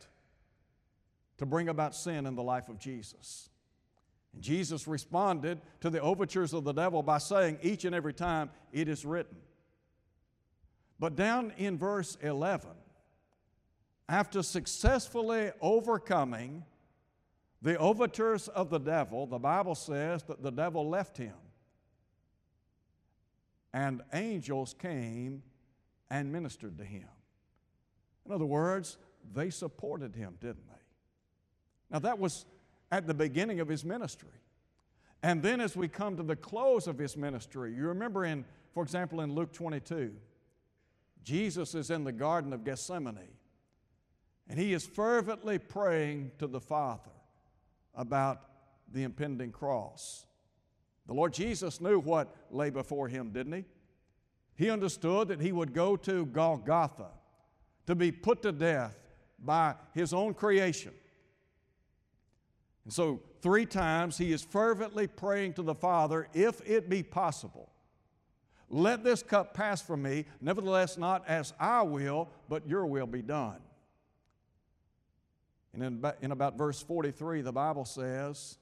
to 1.37 1.45
bring 1.45 1.69
about 1.69 1.95
sin 1.95 2.25
in 2.25 2.35
the 2.35 2.43
life 2.43 2.67
of 2.67 2.79
Jesus. 2.79 3.49
And 4.33 4.41
Jesus 4.41 4.87
responded 4.87 5.61
to 5.81 5.89
the 5.89 6.01
overtures 6.01 6.53
of 6.53 6.63
the 6.63 6.73
devil 6.73 7.03
by 7.03 7.19
saying, 7.19 7.59
each 7.61 7.85
and 7.85 7.95
every 7.95 8.13
time, 8.13 8.49
it 8.73 8.87
is 8.87 9.05
written. 9.05 9.37
But 10.99 11.15
down 11.15 11.53
in 11.57 11.77
verse 11.77 12.17
11, 12.21 12.69
after 14.07 14.43
successfully 14.43 15.51
overcoming 15.61 16.63
the 17.61 17.77
overtures 17.77 18.47
of 18.47 18.69
the 18.69 18.77
devil, 18.77 19.25
the 19.25 19.39
Bible 19.39 19.75
says 19.75 20.23
that 20.23 20.43
the 20.43 20.51
devil 20.51 20.87
left 20.89 21.17
him 21.17 21.33
and 23.73 24.01
angels 24.13 24.73
came 24.79 25.43
and 26.09 26.31
ministered 26.31 26.77
to 26.77 26.85
him. 26.85 27.09
In 28.25 28.31
other 28.31 28.45
words, 28.45 28.97
they 29.33 29.49
supported 29.49 30.15
him, 30.15 30.35
didn't 30.39 30.65
they? 30.67 30.75
Now, 31.91 31.99
that 31.99 32.17
was 32.17 32.45
at 32.91 33.05
the 33.05 33.13
beginning 33.13 33.59
of 33.59 33.67
his 33.67 33.83
ministry. 33.83 34.29
And 35.23 35.43
then, 35.43 35.59
as 35.59 35.75
we 35.75 35.89
come 35.89 36.15
to 36.17 36.23
the 36.23 36.37
close 36.37 36.87
of 36.87 36.97
his 36.97 37.17
ministry, 37.17 37.73
you 37.73 37.87
remember 37.87 38.23
in, 38.23 38.45
for 38.73 38.81
example, 38.81 39.19
in 39.21 39.33
Luke 39.33 39.51
22, 39.51 40.13
Jesus 41.25 41.73
is 41.73 41.89
in 41.89 42.03
the 42.03 42.11
Garden 42.11 42.53
of 42.53 42.63
Gethsemane, 42.63 43.33
and 44.47 44.59
he 44.59 44.73
is 44.73 44.85
fervently 44.85 45.57
praying 45.57 46.31
to 46.37 46.45
the 46.45 46.61
Father 46.61 47.11
about 47.95 48.41
the 48.93 49.03
impending 49.03 49.51
cross. 49.51 50.27
The 51.07 51.13
Lord 51.13 51.33
Jesus 51.33 51.81
knew 51.81 51.99
what 51.99 52.33
lay 52.51 52.69
before 52.69 53.07
him, 53.07 53.31
didn't 53.31 53.53
he? 53.53 53.65
He 54.55 54.69
understood 54.69 55.27
that 55.29 55.41
he 55.41 55.51
would 55.51 55.73
go 55.73 55.97
to 55.97 56.27
Golgotha 56.27 57.09
to 57.87 57.95
be 57.95 58.11
put 58.11 58.43
to 58.43 58.51
death 58.51 58.95
by 59.39 59.73
his 59.93 60.13
own 60.13 60.35
creation. 60.35 60.93
And 62.83 62.93
so, 62.93 63.19
three 63.41 63.65
times 63.65 64.17
he 64.17 64.31
is 64.31 64.43
fervently 64.43 65.07
praying 65.07 65.53
to 65.53 65.63
the 65.63 65.73
Father, 65.73 66.27
if 66.33 66.61
it 66.69 66.87
be 66.87 67.01
possible, 67.01 67.71
let 68.69 69.03
this 69.03 69.21
cup 69.21 69.53
pass 69.53 69.81
from 69.81 70.01
me, 70.01 70.25
nevertheless, 70.41 70.97
not 70.97 71.23
as 71.27 71.53
I 71.59 71.83
will, 71.83 72.29
but 72.49 72.67
your 72.67 72.85
will 72.85 73.07
be 73.07 73.21
done. 73.21 73.59
And 75.73 75.83
in, 75.83 76.11
in 76.21 76.31
about 76.31 76.57
verse 76.57 76.81
43, 76.81 77.41
the 77.41 77.51
Bible 77.51 77.85
says, 77.85 78.57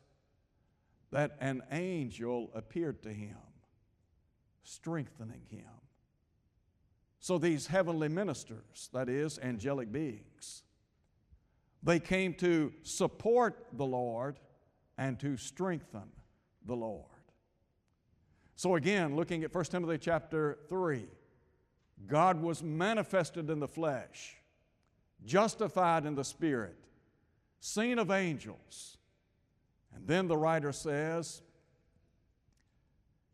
that 1.14 1.38
an 1.40 1.62
angel 1.72 2.50
appeared 2.56 3.04
to 3.04 3.14
him, 3.14 3.38
strengthening 4.64 5.44
him. 5.48 5.70
So 7.20 7.38
these 7.38 7.68
heavenly 7.68 8.10
ministers, 8.10 8.90
that 8.94 9.08
is, 9.08 9.38
angelic 9.38 9.92
beings, 9.92 10.64
they 11.84 12.00
came 12.00 12.34
to 12.36 12.74
support 12.82 13.68
the 13.74 13.86
Lord 13.86 14.40
and 14.98 15.20
to 15.20 15.38
strengthen 15.38 16.10
the 16.66 16.76
Lord. 16.76 17.13
So 18.56 18.76
again, 18.76 19.16
looking 19.16 19.44
at 19.44 19.54
1 19.54 19.66
Timothy 19.66 19.98
chapter 19.98 20.60
3, 20.70 21.06
God 22.08 22.42
was 22.42 22.62
manifested 22.62 23.50
in 23.50 23.60
the 23.60 23.68
flesh, 23.68 24.36
justified 25.26 26.06
in 26.06 26.16
the 26.16 26.24
spirit, 26.24 26.78
seen 27.60 27.98
of 27.98 28.12
angels, 28.12 28.98
and 29.96 30.08
then 30.08 30.28
the 30.28 30.38
writer 30.38 30.72
says, 30.72 31.42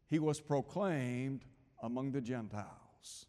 He 0.07 0.19
was 0.19 0.39
proclaimed 0.39 1.45
among 1.81 2.11
the 2.11 2.21
Gentiles, 2.21 3.25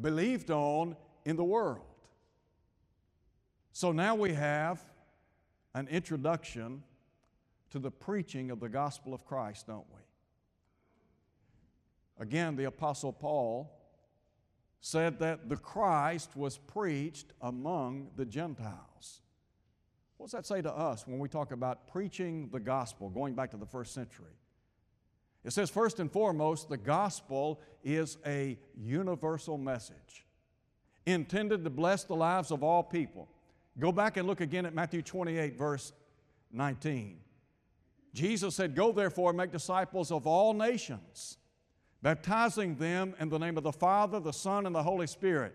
believed 0.00 0.50
on 0.50 0.96
in 1.24 1.36
the 1.36 1.44
world. 1.44 1.84
So 3.72 3.92
now 3.92 4.14
we 4.14 4.32
have 4.32 4.80
an 5.74 5.88
introduction 5.88 6.82
to 7.70 7.78
the 7.78 7.90
preaching 7.90 8.50
of 8.50 8.60
the 8.60 8.68
gospel 8.68 9.12
of 9.12 9.26
Christ, 9.26 9.66
don't 9.66 9.86
we? 9.94 10.00
Again, 12.18 12.56
the 12.56 12.64
Apostle 12.64 13.12
Paul 13.12 13.72
said 14.80 15.18
that 15.18 15.48
the 15.48 15.56
Christ 15.56 16.36
was 16.36 16.58
preached 16.58 17.32
among 17.40 18.08
the 18.16 18.24
Gentiles. 18.24 19.22
What 20.16 20.26
does 20.26 20.32
that 20.32 20.46
say 20.46 20.62
to 20.62 20.72
us 20.72 21.06
when 21.06 21.18
we 21.18 21.28
talk 21.28 21.52
about 21.52 21.88
preaching 21.88 22.48
the 22.52 22.60
gospel, 22.60 23.10
going 23.10 23.34
back 23.34 23.50
to 23.50 23.56
the 23.56 23.66
first 23.66 23.92
century? 23.92 24.32
It 25.44 25.52
says, 25.52 25.70
first 25.70 26.00
and 26.00 26.10
foremost, 26.10 26.68
the 26.68 26.76
gospel 26.76 27.60
is 27.84 28.18
a 28.26 28.58
universal 28.76 29.58
message 29.58 30.26
intended 31.06 31.62
to 31.64 31.70
bless 31.70 32.04
the 32.04 32.16
lives 32.16 32.50
of 32.50 32.62
all 32.62 32.82
people. 32.82 33.28
Go 33.78 33.92
back 33.92 34.16
and 34.16 34.26
look 34.26 34.40
again 34.40 34.66
at 34.66 34.74
Matthew 34.74 35.02
28, 35.02 35.56
verse 35.56 35.92
19. 36.52 37.18
Jesus 38.12 38.54
said, 38.54 38.74
Go 38.74 38.92
therefore 38.92 39.30
and 39.30 39.36
make 39.36 39.52
disciples 39.52 40.10
of 40.10 40.26
all 40.26 40.52
nations, 40.52 41.38
baptizing 42.06 42.76
them 42.76 43.16
in 43.18 43.28
the 43.28 43.38
name 43.38 43.56
of 43.56 43.64
the 43.64 43.72
Father, 43.72 44.20
the 44.20 44.32
Son, 44.32 44.64
and 44.64 44.72
the 44.72 44.82
Holy 44.82 45.08
Spirit 45.08 45.52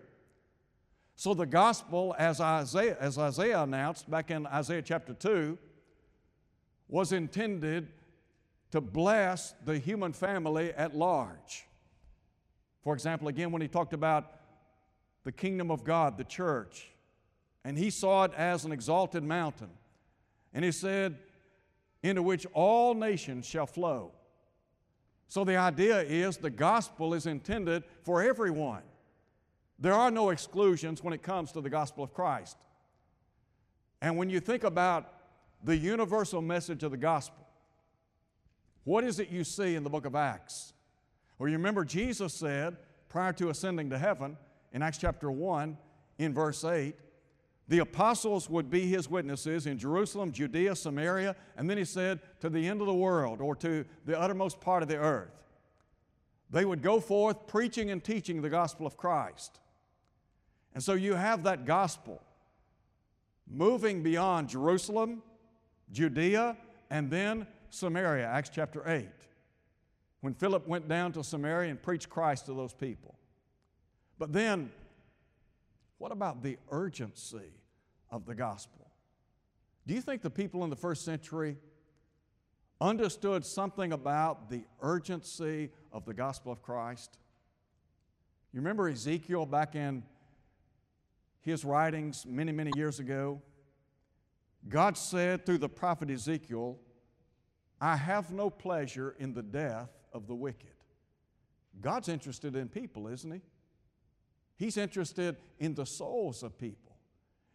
so 1.16 1.34
the 1.34 1.46
gospel, 1.46 2.14
as 2.18 2.40
Isaiah, 2.40 2.96
as 3.00 3.16
Isaiah 3.16 3.62
announced 3.62 4.10
back 4.10 4.30
in 4.30 4.46
Isaiah 4.46 4.82
chapter 4.82 5.14
2, 5.14 5.56
was 6.88 7.12
intended 7.12 7.88
to 8.70 8.80
bless 8.80 9.54
the 9.64 9.78
human 9.78 10.12
family 10.12 10.72
at 10.72 10.96
large. 10.96 11.64
For 12.82 12.92
example, 12.92 13.28
again, 13.28 13.52
when 13.52 13.62
he 13.62 13.68
talked 13.68 13.94
about 13.94 14.32
the 15.24 15.32
kingdom 15.32 15.70
of 15.70 15.84
God, 15.84 16.18
the 16.18 16.24
church, 16.24 16.90
and 17.64 17.78
he 17.78 17.88
saw 17.88 18.24
it 18.24 18.32
as 18.36 18.64
an 18.64 18.72
exalted 18.72 19.22
mountain, 19.22 19.70
and 20.52 20.64
he 20.64 20.72
said, 20.72 21.18
into 22.02 22.22
which 22.22 22.46
all 22.52 22.94
nations 22.94 23.46
shall 23.46 23.66
flow. 23.66 24.12
So 25.32 25.44
the 25.44 25.56
idea 25.56 26.02
is 26.02 26.36
the 26.36 26.50
gospel 26.50 27.14
is 27.14 27.24
intended 27.24 27.84
for 28.02 28.22
everyone. 28.22 28.82
There 29.78 29.94
are 29.94 30.10
no 30.10 30.28
exclusions 30.28 31.02
when 31.02 31.14
it 31.14 31.22
comes 31.22 31.52
to 31.52 31.62
the 31.62 31.70
gospel 31.70 32.04
of 32.04 32.12
Christ. 32.12 32.58
And 34.02 34.18
when 34.18 34.28
you 34.28 34.40
think 34.40 34.62
about 34.62 35.10
the 35.64 35.74
universal 35.74 36.42
message 36.42 36.82
of 36.82 36.90
the 36.90 36.98
gospel, 36.98 37.46
what 38.84 39.04
is 39.04 39.20
it 39.20 39.30
you 39.30 39.42
see 39.42 39.74
in 39.74 39.84
the 39.84 39.88
book 39.88 40.04
of 40.04 40.14
Acts? 40.14 40.74
Well, 41.38 41.48
you 41.48 41.56
remember 41.56 41.86
Jesus 41.86 42.34
said 42.34 42.76
prior 43.08 43.32
to 43.32 43.48
ascending 43.48 43.88
to 43.88 43.96
heaven 43.96 44.36
in 44.74 44.82
Acts 44.82 44.98
chapter 44.98 45.30
1, 45.30 45.78
in 46.18 46.34
verse 46.34 46.62
8, 46.62 46.94
the 47.72 47.78
apostles 47.78 48.50
would 48.50 48.68
be 48.68 48.86
his 48.86 49.08
witnesses 49.08 49.66
in 49.66 49.78
Jerusalem, 49.78 50.30
Judea, 50.30 50.76
Samaria, 50.76 51.34
and 51.56 51.70
then 51.70 51.78
he 51.78 51.86
said, 51.86 52.20
to 52.40 52.50
the 52.50 52.68
end 52.68 52.82
of 52.82 52.86
the 52.86 52.92
world 52.92 53.40
or 53.40 53.56
to 53.56 53.86
the 54.04 54.20
uttermost 54.20 54.60
part 54.60 54.82
of 54.82 54.90
the 54.90 54.98
earth. 54.98 55.32
They 56.50 56.66
would 56.66 56.82
go 56.82 57.00
forth 57.00 57.46
preaching 57.46 57.90
and 57.90 58.04
teaching 58.04 58.42
the 58.42 58.50
gospel 58.50 58.86
of 58.86 58.98
Christ. 58.98 59.58
And 60.74 60.84
so 60.84 60.92
you 60.92 61.14
have 61.14 61.44
that 61.44 61.64
gospel 61.64 62.22
moving 63.50 64.02
beyond 64.02 64.50
Jerusalem, 64.50 65.22
Judea, 65.90 66.58
and 66.90 67.10
then 67.10 67.46
Samaria, 67.70 68.26
Acts 68.26 68.50
chapter 68.50 68.86
8, 68.86 69.08
when 70.20 70.34
Philip 70.34 70.68
went 70.68 70.88
down 70.90 71.12
to 71.12 71.24
Samaria 71.24 71.70
and 71.70 71.82
preached 71.82 72.10
Christ 72.10 72.44
to 72.46 72.52
those 72.52 72.74
people. 72.74 73.14
But 74.18 74.34
then, 74.34 74.70
what 75.96 76.12
about 76.12 76.42
the 76.42 76.58
urgency 76.70 77.61
of 78.12 78.26
the 78.26 78.34
gospel? 78.34 78.90
Do 79.86 79.94
you 79.94 80.00
think 80.00 80.22
the 80.22 80.30
people 80.30 80.62
in 80.62 80.70
the 80.70 80.76
first 80.76 81.04
century 81.04 81.56
understood 82.80 83.44
something 83.44 83.92
about 83.92 84.48
the 84.48 84.62
urgency 84.80 85.70
of 85.90 86.04
the 86.04 86.14
gospel 86.14 86.52
of 86.52 86.62
Christ? 86.62 87.18
You 88.52 88.60
remember 88.60 88.88
Ezekiel 88.88 89.46
back 89.46 89.74
in 89.74 90.04
his 91.40 91.64
writings 91.64 92.24
many, 92.24 92.52
many 92.52 92.70
years 92.76 93.00
ago? 93.00 93.42
God 94.68 94.96
said 94.96 95.44
through 95.44 95.58
the 95.58 95.68
prophet 95.68 96.10
Ezekiel, 96.10 96.78
I 97.80 97.96
have 97.96 98.30
no 98.30 98.48
pleasure 98.48 99.16
in 99.18 99.34
the 99.34 99.42
death 99.42 99.90
of 100.12 100.28
the 100.28 100.34
wicked. 100.36 100.68
God's 101.80 102.08
interested 102.08 102.54
in 102.54 102.68
people, 102.68 103.08
isn't 103.08 103.32
He? 103.32 103.40
He's 104.56 104.76
interested 104.76 105.36
in 105.58 105.74
the 105.74 105.86
souls 105.86 106.44
of 106.44 106.56
people. 106.58 106.91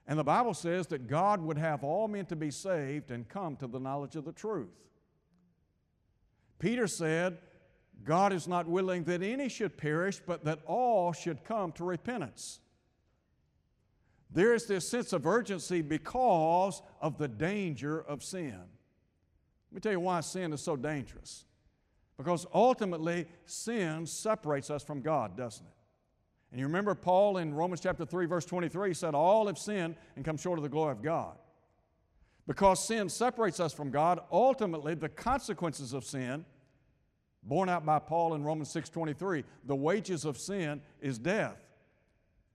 And 0.08 0.18
the 0.18 0.24
Bible 0.24 0.54
says 0.54 0.88
that 0.88 1.08
God 1.08 1.42
would 1.42 1.58
have 1.58 1.84
all 1.84 2.08
men 2.08 2.26
to 2.28 2.36
be 2.36 2.50
saved 2.50 3.12
and 3.12 3.28
come 3.28 3.58
to 3.58 3.68
the 3.68 3.80
knowledge 3.80 4.16
of 4.16 4.24
the 4.24 4.32
truth. 4.32 4.70
Peter 6.60 6.88
said, 6.88 7.38
God 8.04 8.32
is 8.32 8.48
not 8.48 8.68
willing 8.68 9.04
that 9.04 9.22
any 9.22 9.50
should 9.50 9.78
perish, 9.78 10.22
but 10.26 10.46
that 10.46 10.60
all 10.66 11.12
should 11.12 11.44
come 11.44 11.72
to 11.74 11.84
repentance. 11.84 12.60
There 14.32 14.54
is 14.54 14.66
this 14.66 14.88
sense 14.88 15.14
of 15.14 15.26
urgency 15.26 15.82
because 15.82 16.82
of 17.02 17.18
the 17.18 17.28
danger 17.28 18.02
of 18.02 18.24
sin. 18.24 18.60
Let 19.72 19.76
me 19.76 19.82
tell 19.82 19.92
you 19.92 20.00
why 20.00 20.22
sin 20.22 20.54
is 20.54 20.62
so 20.62 20.76
dangerous. 20.76 21.46
Because 22.18 22.46
ultimately, 22.54 23.28
sin 23.46 24.06
separates 24.06 24.70
us 24.70 24.84
from 24.84 25.02
God, 25.02 25.38
doesn't 25.38 25.66
it? 25.66 25.77
And 26.52 26.60
you 26.60 26.66
remember 26.66 26.96
Paul 26.96 27.38
in 27.38 27.54
Romans 27.54 27.82
chapter 27.82 28.06
3, 28.06 28.26
verse 28.26 28.46
23 28.46 28.94
said, 28.94 29.14
All 29.14 29.48
have 29.48 29.58
sinned 29.58 29.96
and 30.16 30.24
come 30.24 30.38
short 30.38 30.60
of 30.60 30.64
the 30.64 30.70
glory 30.70 30.94
of 30.94 31.02
God. 31.02 31.36
Because 32.48 32.86
sin 32.86 33.10
separates 33.10 33.60
us 33.60 33.74
from 33.74 33.92
God, 33.92 34.22
ultimately, 34.32 34.96
the 34.96 35.10
consequences 35.10 35.92
of 35.92 36.06
sin, 36.06 36.46
borne 37.44 37.68
out 37.68 37.86
by 37.86 38.00
Paul 38.00 38.36
in 38.36 38.44
Romans 38.44 38.70
6 38.72 38.90
23, 38.90 39.44
the 39.66 39.76
wages 39.76 40.24
of 40.24 40.38
sin 40.38 40.82
is 41.02 41.18
death. 41.20 41.58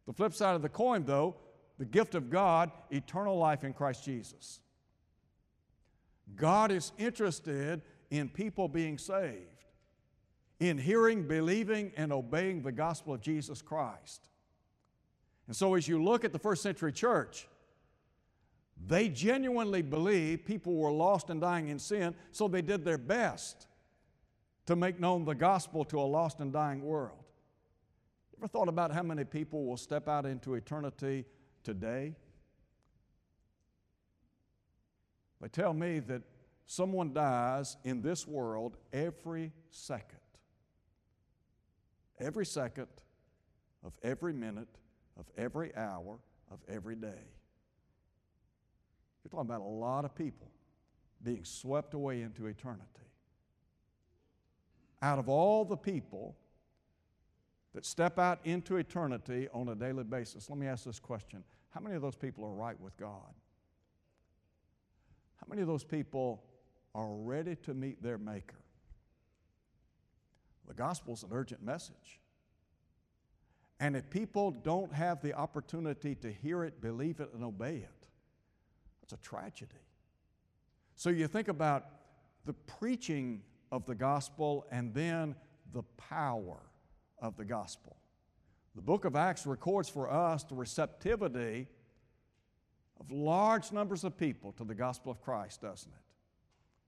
The 0.07 0.13
flip 0.15 0.33
side 0.33 0.57
of 0.57 0.63
the 0.63 0.69
coin, 0.71 1.05
though, 1.05 1.37
the 1.79 1.85
gift 1.85 2.15
of 2.15 2.31
God, 2.31 2.71
eternal 2.91 3.37
life 3.37 3.65
in 3.65 3.73
Christ 3.73 4.05
Jesus. 4.05 4.61
God 6.35 6.73
is 6.73 6.93
interested 6.99 7.83
in 8.11 8.29
people 8.29 8.69
being 8.69 8.99
saved, 8.99 9.62
in 10.61 10.79
hearing, 10.79 11.27
believing, 11.27 11.93
and 11.97 12.13
obeying 12.13 12.63
the 12.63 12.73
gospel 12.73 13.15
of 13.15 13.21
Jesus 13.21 13.63
Christ. 13.63 14.29
And 15.47 15.57
so, 15.57 15.75
as 15.75 15.89
you 15.89 16.03
look 16.03 16.25
at 16.25 16.33
the 16.33 16.39
first 16.39 16.63
century 16.63 16.93
church, 16.93 17.49
they 18.87 19.09
genuinely 19.09 19.83
believed 19.83 20.45
people 20.45 20.75
were 20.75 20.91
lost 20.91 21.31
and 21.31 21.41
dying 21.41 21.69
in 21.69 21.79
sin, 21.79 22.15
so 22.31 22.49
they 22.49 22.63
did 22.63 22.85
their 22.85 22.99
best 22.99 23.67
to 24.67 24.77
make 24.77 25.01
known 25.01 25.25
the 25.25 25.35
gospel 25.35 25.85
to 25.87 26.01
a 26.01 26.03
lost 26.03 26.41
and 26.41 26.53
dying 26.53 26.83
world. 26.83 27.19
Ever 28.39 28.49
thought 28.49 28.69
about 28.69 28.93
how 28.93 29.03
many 29.03 29.25
people 29.25 29.65
will 29.65 29.77
step 29.77 30.09
out 30.09 30.27
into 30.27 30.55
eternity 30.55 31.25
today? 31.63 32.15
They 35.41 35.49
tell 35.49 35.75
me 35.75 35.99
that 36.01 36.23
someone 36.67 37.13
dies 37.13 37.77
in 37.85 38.01
this 38.01 38.27
world 38.27 38.77
every 38.93 39.53
second. 39.71 40.22
Every 42.23 42.47
second 42.47 42.87
of 43.85 43.93
every 44.03 44.33
minute 44.33 44.69
of 45.19 45.27
every 45.37 45.75
hour 45.77 46.19
of 46.51 46.59
every 46.69 46.95
day. 46.95 47.09
You're 49.23 49.31
talking 49.31 49.51
about 49.51 49.61
a 49.61 49.65
lot 49.65 50.05
of 50.05 50.15
people 50.15 50.49
being 51.23 51.45
swept 51.45 51.95
away 51.95 52.23
into 52.23 52.47
eternity. 52.47 52.87
Out 55.01 55.19
of 55.19 55.29
all 55.29 55.65
the 55.65 55.77
people 55.77 56.37
that 57.75 57.85
step 57.85 58.19
out 58.19 58.39
into 58.45 58.77
eternity 58.77 59.49
on 59.53 59.69
a 59.69 59.75
daily 59.75 60.05
basis, 60.05 60.49
let 60.49 60.59
me 60.59 60.67
ask 60.67 60.85
this 60.85 61.01
question 61.01 61.43
How 61.71 61.81
many 61.81 61.97
of 61.97 62.03
those 62.03 62.17
people 62.17 62.45
are 62.45 62.53
right 62.53 62.81
with 62.81 62.97
God? 62.97 63.35
How 65.37 65.47
many 65.49 65.63
of 65.63 65.69
those 65.69 65.85
people 65.85 66.45
are 66.95 67.09
ready 67.09 67.57
to 67.57 67.75
meet 67.75 68.01
their 68.01 68.19
Maker? 68.19 68.62
The 70.69 70.75
gospel 70.75 71.15
is 71.15 71.23
an 71.23 71.31
urgent 71.33 71.63
message. 71.63 72.21
And 73.81 73.97
if 73.97 74.09
people 74.11 74.53
don't 74.53 74.93
have 74.93 75.21
the 75.23 75.35
opportunity 75.35 76.15
to 76.17 76.33
hear 76.33 76.63
it, 76.63 76.81
believe 76.81 77.19
it, 77.19 77.31
and 77.35 77.43
obey 77.43 77.77
it, 77.79 78.07
it's 79.03 79.13
a 79.13 79.17
tragedy. 79.17 79.73
So 80.95 81.11
you 81.11 81.27
think 81.27 81.49
about 81.49 81.87
the 82.45 82.53
preaching 82.53 83.43
of 83.73 83.87
the 83.87 83.95
gospel 83.95 84.67
and 84.71 84.95
then 84.95 85.35
the 85.73 85.83
power 85.97 86.61
of 87.19 87.37
the 87.37 87.45
gospel. 87.45 87.97
The 88.77 88.83
book 88.83 89.05
of 89.05 89.17
Acts 89.17 89.47
records 89.47 89.89
for 89.89 90.09
us 90.11 90.45
the 90.45 90.55
receptivity 90.55 91.67
of 93.01 93.11
large 93.11 93.73
numbers 93.73 94.05
of 94.05 94.17
people 94.17 94.53
to 94.53 94.65
the 94.65 94.75
gospel 94.75 95.11
of 95.11 95.21
Christ, 95.21 95.61
doesn't 95.63 95.91
it? 95.91 95.99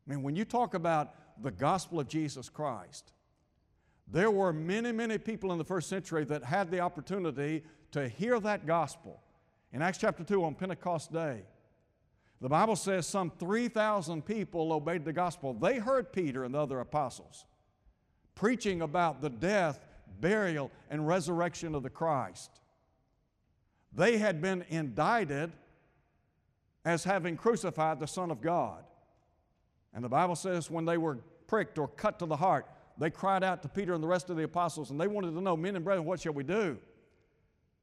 I 0.07 0.11
mean, 0.11 0.23
when 0.23 0.37
you 0.37 0.45
talk 0.45 0.75
about 0.75 1.43
the 1.43 1.51
gospel 1.51 1.99
of 1.99 2.07
Jesus 2.07 2.49
Christ, 2.49 3.13
there 4.07 4.31
were 4.31 4.53
many, 4.53 4.93
many 4.93 5.19
people 5.19 5.53
in 5.53 5.59
the 5.59 5.64
first 5.64 5.88
century 5.88 6.25
that 6.25 6.45
had 6.45 6.71
the 6.71 6.81
opportunity 6.81 7.62
to 7.93 8.09
hear 8.09 8.38
that 8.40 8.67
gospel. 8.67 9.21
In 9.73 9.83
Acts 9.83 9.99
chapter 9.99 10.23
2 10.23 10.45
on 10.45 10.55
Pentecost 10.55 11.12
Day, 11.12 11.43
the 12.40 12.49
Bible 12.49 12.77
says 12.77 13.07
some 13.07 13.31
3,000 13.38 14.25
people 14.25 14.73
obeyed 14.73 15.05
the 15.05 15.12
gospel. 15.12 15.55
They 15.55 15.79
heard 15.79 16.12
Peter 16.12 16.45
and 16.45 16.55
the 16.55 16.59
other 16.59 16.81
apostles 16.81 17.47
preaching 18.35 18.83
about 18.83 19.21
the 19.21 19.31
death, 19.31 19.87
burial, 20.21 20.71
and 20.90 21.07
resurrection 21.07 21.75
of 21.75 21.83
the 21.83 21.90
Christ. 21.90 22.51
They 23.95 24.19
had 24.19 24.43
been 24.43 24.64
indicted 24.69 25.53
as 26.85 27.05
having 27.05 27.37
crucified 27.37 28.01
the 28.01 28.07
Son 28.07 28.31
of 28.31 28.40
God. 28.40 28.85
And 29.95 30.05
the 30.05 30.09
Bible 30.09 30.35
says 30.35 30.71
when 30.71 30.85
they 30.85 30.99
were 30.99 31.19
pricked 31.47 31.79
or 31.79 31.88
cut 31.88 32.19
to 32.19 32.27
the 32.27 32.37
heart, 32.37 32.67
they 32.98 33.11
cried 33.11 33.42
out 33.42 33.62
to 33.62 33.68
Peter 33.68 33.94
and 33.94 34.02
the 34.02 34.09
rest 34.09 34.30
of 34.30 34.37
the 34.37 34.44
apostles, 34.44 34.90
and 34.90 35.00
they 35.00 35.09
wanted 35.09 35.33
to 35.33 35.40
know, 35.40 35.57
Men 35.57 35.76
and 35.76 35.85
brethren, 35.85 36.07
what 36.07 36.20
shall 36.20 36.33
we 36.33 36.44
do? 36.44 36.78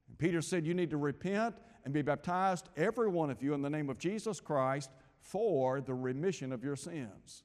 And 0.08 0.18
Peter 0.18 0.42
said, 0.42 0.66
You 0.66 0.74
need 0.74 0.90
to 0.92 0.98
repent 0.98 1.56
and 1.84 1.94
be 1.94 2.02
baptized, 2.02 2.70
every 2.78 3.10
one 3.10 3.30
of 3.30 3.42
you, 3.42 3.54
in 3.54 3.62
the 3.62 3.70
name 3.70 3.90
of 3.90 3.98
Jesus 3.98 4.40
Christ 4.40 4.90
for 5.20 5.82
the 5.82 5.94
remission 5.94 6.52
of 6.52 6.64
your 6.64 6.76
sins. 6.76 7.44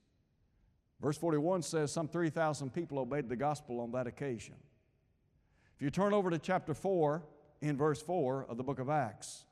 Verse 1.01 1.19
41 1.19 1.63
says 1.63 1.93
some 1.93 2.09
3,000 2.09 2.73
people 2.73 2.99
obeyed 2.99 3.29
the 3.29 3.37
gospel 3.37 3.81
on 3.81 3.93
that 3.93 4.07
occasion. 4.07 4.55
If 5.77 5.83
you 5.83 5.91
turn 5.91 6.15
over 6.15 6.31
to 6.31 6.39
chapter 6.39 6.73
4, 6.73 7.23
in 7.61 7.77
verse 7.77 8.01
4 8.03 8.47
of 8.49 8.57
the 8.57 8.63
book 8.63 8.79
of 8.79 8.89
Acts, 8.89 9.45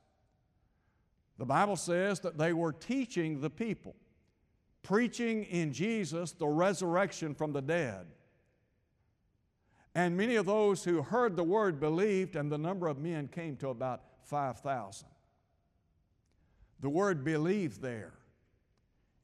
the 1.39 1.45
Bible 1.45 1.77
says 1.77 2.21
that 2.21 2.39
they 2.39 2.53
were 2.53 2.73
teaching 2.73 3.41
the 3.41 3.51
people, 3.51 3.95
preaching 4.85 5.45
in 5.45 5.73
Jesus 5.73 6.31
the 6.33 6.47
resurrection 6.47 7.35
from 7.35 7.53
the 7.53 7.63
dead. 7.63 8.07
And 9.97 10.17
many 10.17 10.37
of 10.37 10.47
those 10.47 10.85
who 10.85 11.03
heard 11.03 11.37
the 11.37 11.45
word 11.45 11.81
believed, 11.81 12.37
and 12.37 12.51
the 12.51 12.59
number 12.59 12.87
of 12.87 12.99
men 12.99 13.29
came 13.29 13.57
to 13.57 13.69
about 13.69 14.03
5,000. 14.25 15.09
The 16.81 16.89
word 16.89 17.25
believe 17.25 17.81
there 17.81 18.13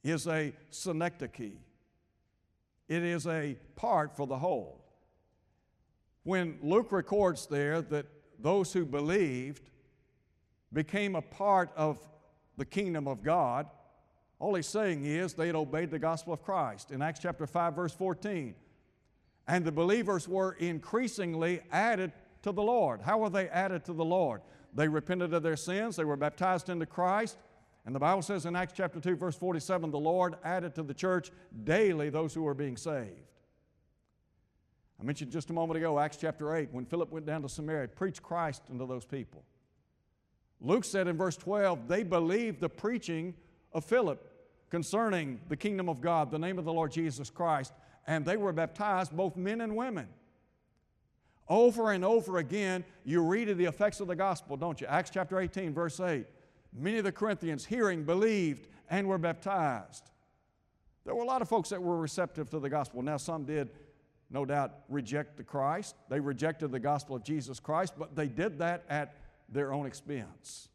is 0.03 0.27
a 0.27 0.53
synecdoche, 0.69 1.59
it 2.87 3.03
is 3.03 3.27
a 3.27 3.55
part 3.75 4.15
for 4.15 4.25
the 4.25 4.37
whole. 4.37 4.83
When 6.23 6.57
Luke 6.61 6.91
records 6.91 7.47
there 7.47 7.81
that 7.81 8.05
those 8.39 8.73
who 8.73 8.85
believed 8.85 9.69
became 10.73 11.15
a 11.15 11.21
part 11.21 11.69
of 11.75 11.99
the 12.57 12.65
kingdom 12.65 13.07
of 13.07 13.23
God, 13.23 13.67
all 14.41 14.55
he's 14.55 14.65
saying 14.65 15.05
is 15.05 15.33
they 15.33 15.45
had 15.45 15.55
obeyed 15.55 15.91
the 15.91 15.99
gospel 15.99 16.33
of 16.33 16.41
Christ. 16.41 16.89
In 16.89 17.03
Acts 17.03 17.19
chapter 17.19 17.45
5, 17.45 17.75
verse 17.75 17.93
14, 17.93 18.55
and 19.47 19.63
the 19.63 19.71
believers 19.71 20.27
were 20.27 20.53
increasingly 20.53 21.61
added 21.71 22.11
to 22.41 22.51
the 22.51 22.63
Lord. 22.63 23.03
How 23.03 23.19
were 23.19 23.29
they 23.29 23.47
added 23.49 23.85
to 23.85 23.93
the 23.93 24.03
Lord? 24.03 24.41
They 24.73 24.87
repented 24.87 25.31
of 25.35 25.43
their 25.43 25.55
sins, 25.55 25.95
they 25.95 26.05
were 26.05 26.15
baptized 26.15 26.69
into 26.69 26.87
Christ. 26.87 27.37
And 27.85 27.93
the 27.93 27.99
Bible 27.99 28.23
says 28.23 28.47
in 28.47 28.55
Acts 28.55 28.73
chapter 28.75 28.99
2, 28.99 29.15
verse 29.15 29.35
47, 29.35 29.91
the 29.91 29.99
Lord 29.99 30.35
added 30.43 30.73
to 30.75 30.83
the 30.83 30.93
church 30.93 31.31
daily 31.63 32.09
those 32.09 32.33
who 32.33 32.41
were 32.41 32.55
being 32.55 32.77
saved. 32.77 33.21
I 34.99 35.03
mentioned 35.03 35.31
just 35.31 35.51
a 35.51 35.53
moment 35.53 35.77
ago, 35.77 35.99
Acts 35.99 36.17
chapter 36.17 36.55
8, 36.55 36.69
when 36.71 36.85
Philip 36.85 37.11
went 37.11 37.27
down 37.27 37.43
to 37.43 37.49
Samaria, 37.49 37.89
preached 37.89 38.23
Christ 38.23 38.63
unto 38.71 38.87
those 38.87 39.05
people. 39.05 39.43
Luke 40.59 40.83
said 40.83 41.07
in 41.07 41.15
verse 41.15 41.37
12, 41.37 41.87
they 41.87 42.01
believed 42.01 42.59
the 42.59 42.69
preaching 42.69 43.35
of 43.73 43.85
Philip 43.85 44.29
concerning 44.71 45.39
the 45.47 45.55
kingdom 45.55 45.87
of 45.87 46.01
God, 46.01 46.31
the 46.31 46.39
name 46.39 46.57
of 46.57 46.65
the 46.65 46.73
Lord 46.73 46.91
Jesus 46.91 47.29
Christ, 47.29 47.73
and 48.07 48.25
they 48.25 48.37
were 48.37 48.51
baptized, 48.51 49.15
both 49.15 49.37
men 49.37 49.61
and 49.61 49.75
women. 49.75 50.07
Over 51.47 51.91
and 51.91 52.03
over 52.03 52.37
again, 52.37 52.83
you 53.03 53.21
read 53.21 53.49
of 53.49 53.57
the 53.57 53.65
effects 53.65 53.99
of 53.99 54.07
the 54.07 54.15
gospel, 54.15 54.57
don't 54.57 54.81
you? 54.81 54.87
Acts 54.87 55.11
chapter 55.13 55.39
18, 55.39 55.73
verse 55.73 55.99
8. 55.99 56.25
Many 56.73 56.97
of 56.97 57.03
the 57.03 57.11
Corinthians, 57.11 57.65
hearing, 57.65 58.03
believed 58.03 58.67
and 58.89 59.07
were 59.07 59.17
baptized. 59.17 60.09
There 61.05 61.13
were 61.13 61.23
a 61.23 61.27
lot 61.27 61.41
of 61.41 61.49
folks 61.49 61.69
that 61.69 61.83
were 61.83 61.97
receptive 61.97 62.49
to 62.51 62.59
the 62.59 62.69
gospel. 62.69 63.01
Now, 63.01 63.17
some 63.17 63.43
did 63.43 63.69
no 64.31 64.45
doubt, 64.45 64.71
reject 64.87 65.35
the 65.35 65.43
Christ. 65.43 65.95
They 66.09 66.19
rejected 66.19 66.71
the 66.71 66.79
gospel 66.79 67.15
of 67.15 67.23
Jesus 67.23 67.59
Christ, 67.59 67.93
but 67.97 68.15
they 68.15 68.27
did 68.27 68.59
that 68.59 68.85
at 68.89 69.15
their 69.49 69.73
own 69.73 69.85
expense. 69.85 70.69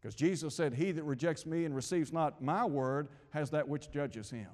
Because 0.00 0.14
Jesus 0.14 0.54
said, 0.54 0.74
He 0.74 0.92
that 0.92 1.02
rejects 1.04 1.44
me 1.44 1.64
and 1.64 1.74
receives 1.74 2.12
not 2.12 2.42
my 2.42 2.64
word 2.64 3.08
has 3.30 3.50
that 3.50 3.68
which 3.68 3.90
judges 3.90 4.30
him. 4.30 4.48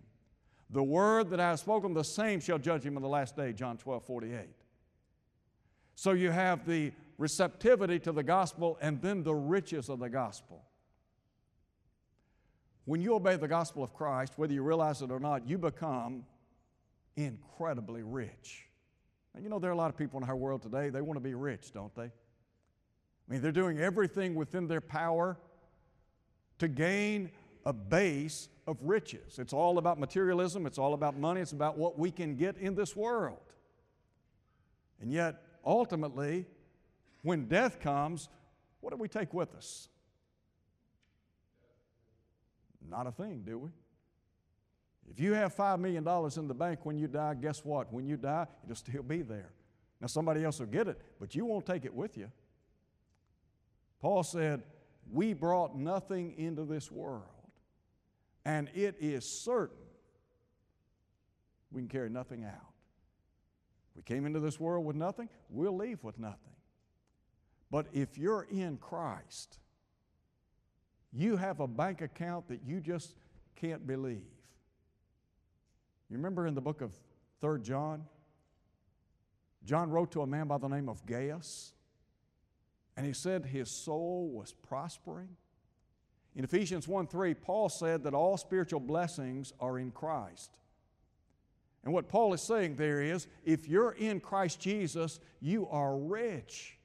The 0.71 0.83
word 0.83 1.31
that 1.31 1.39
I 1.39 1.51
have 1.51 1.61
spoken, 1.61 1.95
the 1.95 2.03
same 2.03 2.41
shall 2.41 2.59
judge 2.59 2.85
him 2.85 2.97
in 2.97 3.03
the 3.03 3.09
last 3.09 3.37
day, 3.37 3.53
John 3.53 3.77
12, 3.77 4.05
48. 4.05 4.41
So 5.95 6.13
you 6.13 6.31
have 6.31 6.67
the 6.67 6.93
receptivity 7.17 7.99
to 8.01 8.13
the 8.13 8.25
gospel 8.25 8.77
and 8.81 9.01
then 9.01 9.23
the 9.23 9.35
riches 9.35 9.89
of 9.89 10.01
the 10.01 10.11
gospel. 10.11 10.65
When 12.85 13.01
you 13.01 13.15
obey 13.15 13.37
the 13.37 13.49
gospel 13.49 13.83
of 13.83 13.95
Christ, 13.95 14.35
whether 14.37 14.53
you 14.53 14.63
realize 14.63 15.03
it 15.03 15.11
or 15.11 15.21
not, 15.21 15.49
you 15.49 15.59
become 15.59 16.25
incredibly 17.17 18.03
rich. 18.03 18.69
And 19.35 19.43
you 19.43 19.51
know, 19.51 19.59
there 19.59 19.71
are 19.71 19.75
a 19.75 19.77
lot 19.77 19.91
of 19.91 19.97
people 19.97 20.21
in 20.23 20.29
our 20.29 20.37
world 20.37 20.63
today, 20.63 20.91
they 20.91 21.01
want 21.01 21.17
to 21.17 21.23
be 21.23 21.35
rich, 21.35 21.73
don't 21.73 21.95
they? 21.95 22.11
I 23.29 23.33
mean, 23.33 23.43
they're 23.43 23.53
doing 23.53 23.79
everything 23.79 24.35
within 24.35 24.69
their 24.69 24.81
power 24.81 25.37
to 26.59 26.69
gain 26.69 27.31
a 27.65 27.73
base 27.73 28.49
of 28.67 28.79
riches. 28.83 29.39
It's 29.39 29.53
all 29.53 29.79
about 29.79 29.99
materialism, 29.99 30.67
it's 30.67 30.79
all 30.79 30.95
about 30.95 31.19
money, 31.19 31.41
it's 31.41 31.53
about 31.53 31.77
what 31.77 31.99
we 31.99 32.11
can 32.11 32.37
get 32.37 32.57
in 32.59 32.75
this 32.75 32.95
world. 32.95 33.39
And 35.01 35.13
yet, 35.13 35.43
ultimately, 35.65 36.47
when 37.23 37.47
death 37.47 37.81
comes, 37.81 38.29
what 38.81 38.91
do 38.91 38.97
we 38.97 39.09
take 39.09 39.35
with 39.35 39.55
us? 39.55 39.89
Not 42.89 43.07
a 43.07 43.13
thing, 43.13 43.43
do 43.45 43.59
we? 43.59 43.71
If 45.11 45.21
you 45.21 45.35
have 45.35 45.55
$5 45.55 45.81
million 45.81 46.07
in 46.37 46.49
the 46.49 46.55
bank 46.55 46.85
when 46.85 46.99
you 46.99 47.09
die, 47.09 47.35
guess 47.35 47.65
what? 47.65 47.93
When 47.93 48.07
you 48.07 48.17
die, 48.17 48.47
it'll 48.65 48.77
still 48.77 49.03
be 49.03 49.23
there. 49.23 49.51
Now, 50.01 50.07
somebody 50.09 50.45
else 50.45 50.61
will 50.61 50.67
get 50.67 50.89
it, 50.89 51.01
but 51.19 51.35
you 51.35 51.45
won't 51.45 51.67
take 51.67 51.85
it 51.85 51.95
with 51.95 52.17
you. 52.17 52.31
Paul 54.01 54.23
said, 54.23 54.63
We 55.11 55.33
brought 55.33 55.77
nothing 55.77 56.35
into 56.37 56.65
this 56.65 56.91
world, 56.91 57.23
and 58.45 58.69
it 58.75 58.97
is 59.01 59.25
certain 59.25 59.77
we 61.73 61.83
can 61.83 61.89
carry 61.89 62.11
nothing 62.11 62.45
out. 62.45 62.73
We 63.95 64.03
came 64.03 64.27
into 64.27 64.41
this 64.41 64.61
world 64.61 64.85
with 64.85 64.97
nothing, 64.97 65.29
we'll 65.49 65.77
leave 65.77 66.03
with 66.05 66.19
nothing. 66.19 66.53
But 67.71 67.87
if 67.93 68.17
you're 68.17 68.47
in 68.51 68.77
Christ, 68.77 69.59
you 71.13 71.37
have 71.37 71.61
a 71.61 71.67
bank 71.67 72.01
account 72.01 72.49
that 72.49 72.61
you 72.65 72.81
just 72.81 73.17
can't 73.57 73.87
believe. 73.87 74.23
You 76.09 76.17
remember 76.17 76.47
in 76.47 76.55
the 76.55 76.61
book 76.61 76.83
of 76.83 76.93
3 77.41 77.61
John? 77.63 78.05
John 79.65 79.91
wrote 79.91 80.13
to 80.13 80.23
a 80.23 80.27
man 80.27 80.47
by 80.47 80.59
the 80.59 80.69
name 80.69 80.89
of 80.89 81.05
Gaius, 81.07 81.73
and 82.97 83.07
he 83.07 83.13
said 83.13 83.45
his 83.45 83.71
soul 83.71 84.31
was 84.33 84.53
prospering. 84.53 85.37
In 86.35 86.45
Ephesians 86.45 86.87
1 86.87 87.07
3, 87.07 87.35
Paul 87.35 87.69
said 87.69 88.05
that 88.05 88.15
all 88.15 88.37
spiritual 88.37 88.81
blessings 88.81 89.53
are 89.61 89.79
in 89.79 89.91
Christ. 89.91 90.59
And 91.85 91.95
what 91.95 92.09
Paul 92.09 92.35
is 92.35 92.43
saying 92.43 92.77
there 92.77 93.01
is 93.01 93.27
if 93.45 93.69
you're 93.69 93.93
in 93.93 94.21
Christ 94.21 94.61
Jesus, 94.61 95.21
you 95.41 95.69
are 95.69 95.97
rich. 95.97 96.79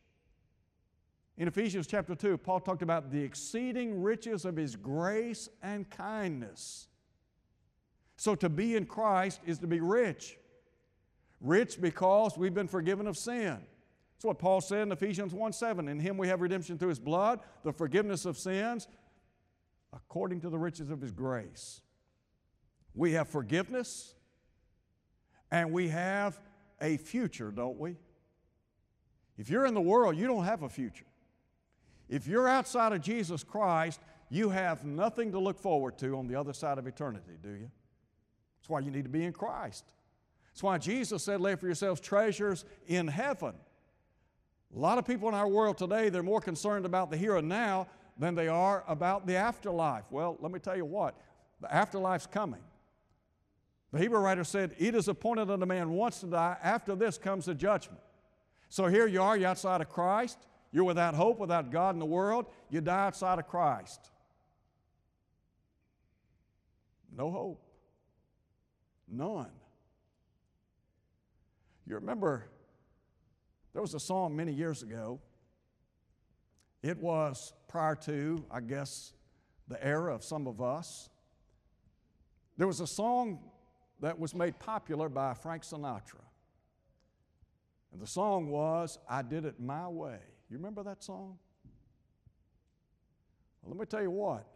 In 1.37 1.47
Ephesians 1.47 1.87
chapter 1.87 2.13
2, 2.13 2.37
Paul 2.37 2.59
talked 2.59 2.83
about 2.83 3.11
the 3.11 3.21
exceeding 3.21 4.01
riches 4.01 4.45
of 4.45 4.55
his 4.55 4.75
grace 4.75 5.49
and 5.63 5.89
kindness. 5.89 6.87
So 8.15 8.35
to 8.35 8.49
be 8.49 8.75
in 8.75 8.85
Christ 8.85 9.41
is 9.45 9.57
to 9.59 9.67
be 9.67 9.79
rich. 9.79 10.37
Rich 11.39 11.81
because 11.81 12.37
we've 12.37 12.53
been 12.53 12.67
forgiven 12.67 13.07
of 13.07 13.17
sin. 13.17 13.57
That's 14.21 14.27
what 14.27 14.37
Paul 14.37 14.61
said 14.61 14.83
in 14.83 14.91
Ephesians 14.91 15.33
1 15.33 15.51
7. 15.51 15.87
In 15.87 15.99
him 15.99 16.15
we 16.15 16.27
have 16.27 16.41
redemption 16.41 16.77
through 16.77 16.89
his 16.89 16.99
blood, 16.99 17.39
the 17.63 17.73
forgiveness 17.73 18.25
of 18.25 18.37
sins, 18.37 18.87
according 19.91 20.41
to 20.41 20.49
the 20.51 20.59
riches 20.59 20.91
of 20.91 21.01
his 21.01 21.11
grace. 21.11 21.81
We 22.93 23.13
have 23.13 23.29
forgiveness 23.29 24.13
and 25.49 25.71
we 25.71 25.87
have 25.87 26.39
a 26.79 26.97
future, 26.97 27.49
don't 27.49 27.79
we? 27.79 27.95
If 29.39 29.49
you're 29.49 29.65
in 29.65 29.73
the 29.73 29.81
world, 29.81 30.15
you 30.15 30.27
don't 30.27 30.45
have 30.45 30.61
a 30.61 30.69
future. 30.69 31.07
If 32.07 32.27
you're 32.27 32.47
outside 32.47 32.93
of 32.93 33.01
Jesus 33.01 33.43
Christ, 33.43 34.01
you 34.29 34.49
have 34.49 34.85
nothing 34.85 35.31
to 35.31 35.39
look 35.39 35.57
forward 35.57 35.97
to 35.97 36.15
on 36.15 36.27
the 36.27 36.35
other 36.35 36.53
side 36.53 36.77
of 36.77 36.85
eternity, 36.85 37.37
do 37.41 37.49
you? 37.49 37.71
That's 38.59 38.69
why 38.69 38.81
you 38.81 38.91
need 38.91 39.05
to 39.05 39.09
be 39.09 39.25
in 39.25 39.33
Christ. 39.33 39.83
That's 40.53 40.61
why 40.61 40.77
Jesus 40.77 41.23
said, 41.23 41.41
lay 41.41 41.55
for 41.55 41.65
yourselves 41.65 41.99
treasures 41.99 42.65
in 42.85 43.07
heaven. 43.07 43.55
A 44.75 44.79
lot 44.79 44.97
of 44.97 45.05
people 45.05 45.27
in 45.27 45.35
our 45.35 45.47
world 45.47 45.77
today, 45.77 46.09
they're 46.09 46.23
more 46.23 46.41
concerned 46.41 46.85
about 46.85 47.11
the 47.11 47.17
here 47.17 47.35
and 47.35 47.49
now 47.49 47.87
than 48.17 48.35
they 48.35 48.47
are 48.47 48.83
about 48.87 49.27
the 49.27 49.35
afterlife. 49.35 50.05
Well, 50.09 50.37
let 50.39 50.51
me 50.51 50.59
tell 50.59 50.77
you 50.77 50.85
what, 50.85 51.15
the 51.59 51.73
afterlife's 51.73 52.27
coming. 52.27 52.61
The 53.91 53.99
Hebrew 53.99 54.19
writer 54.19 54.45
said, 54.45 54.73
It 54.77 54.95
is 54.95 55.07
appointed 55.07 55.49
unto 55.49 55.65
man 55.65 55.91
once 55.91 56.21
to 56.21 56.27
die, 56.27 56.55
after 56.63 56.95
this 56.95 57.17
comes 57.17 57.45
the 57.45 57.55
judgment. 57.55 57.99
So 58.69 58.87
here 58.87 59.07
you 59.07 59.21
are, 59.21 59.35
you're 59.35 59.49
outside 59.49 59.81
of 59.81 59.89
Christ, 59.89 60.37
you're 60.71 60.85
without 60.85 61.13
hope, 61.13 61.39
without 61.39 61.71
God 61.71 61.95
in 61.95 61.99
the 61.99 62.05
world, 62.05 62.45
you 62.69 62.79
die 62.79 63.07
outside 63.07 63.39
of 63.39 63.47
Christ. 63.47 64.09
No 67.15 67.29
hope. 67.29 67.61
None. 69.09 69.51
You 71.85 71.95
remember, 71.95 72.45
there 73.73 73.81
was 73.81 73.93
a 73.93 73.99
song 73.99 74.35
many 74.35 74.51
years 74.51 74.83
ago. 74.83 75.19
It 76.83 76.97
was 76.97 77.53
prior 77.67 77.95
to, 77.95 78.43
I 78.51 78.59
guess, 78.59 79.13
the 79.67 79.83
era 79.85 80.13
of 80.13 80.23
some 80.23 80.47
of 80.47 80.61
us. 80.61 81.09
There 82.57 82.67
was 82.67 82.81
a 82.81 82.87
song 82.87 83.39
that 84.01 84.19
was 84.19 84.35
made 84.35 84.59
popular 84.59 85.07
by 85.09 85.33
Frank 85.33 85.63
Sinatra. 85.63 86.25
And 87.93 88.01
the 88.01 88.07
song 88.07 88.49
was, 88.49 88.97
I 89.07 89.21
Did 89.21 89.45
It 89.45 89.59
My 89.59 89.87
Way. 89.87 90.19
You 90.49 90.57
remember 90.57 90.83
that 90.83 91.03
song? 91.03 91.37
Well, 93.61 93.71
let 93.71 93.79
me 93.79 93.85
tell 93.85 94.01
you 94.01 94.11
what. 94.11 94.47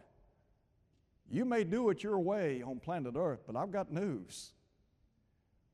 You 1.30 1.46
may 1.46 1.64
do 1.64 1.90
it 1.90 2.04
your 2.04 2.20
way 2.20 2.62
on 2.64 2.80
planet 2.80 3.16
Earth, 3.18 3.44
but 3.46 3.56
I've 3.56 3.72
got 3.72 3.92
news. 3.92 4.52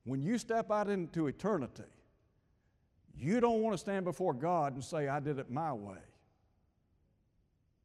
When 0.04 0.22
you 0.22 0.38
step 0.38 0.70
out 0.70 0.88
into 0.88 1.26
eternity, 1.26 1.84
you 3.16 3.40
don't 3.40 3.62
want 3.62 3.74
to 3.74 3.78
stand 3.78 4.04
before 4.04 4.34
God 4.34 4.74
and 4.74 4.82
say, 4.82 5.08
I 5.08 5.20
did 5.20 5.38
it 5.38 5.50
my 5.50 5.72
way. 5.72 5.98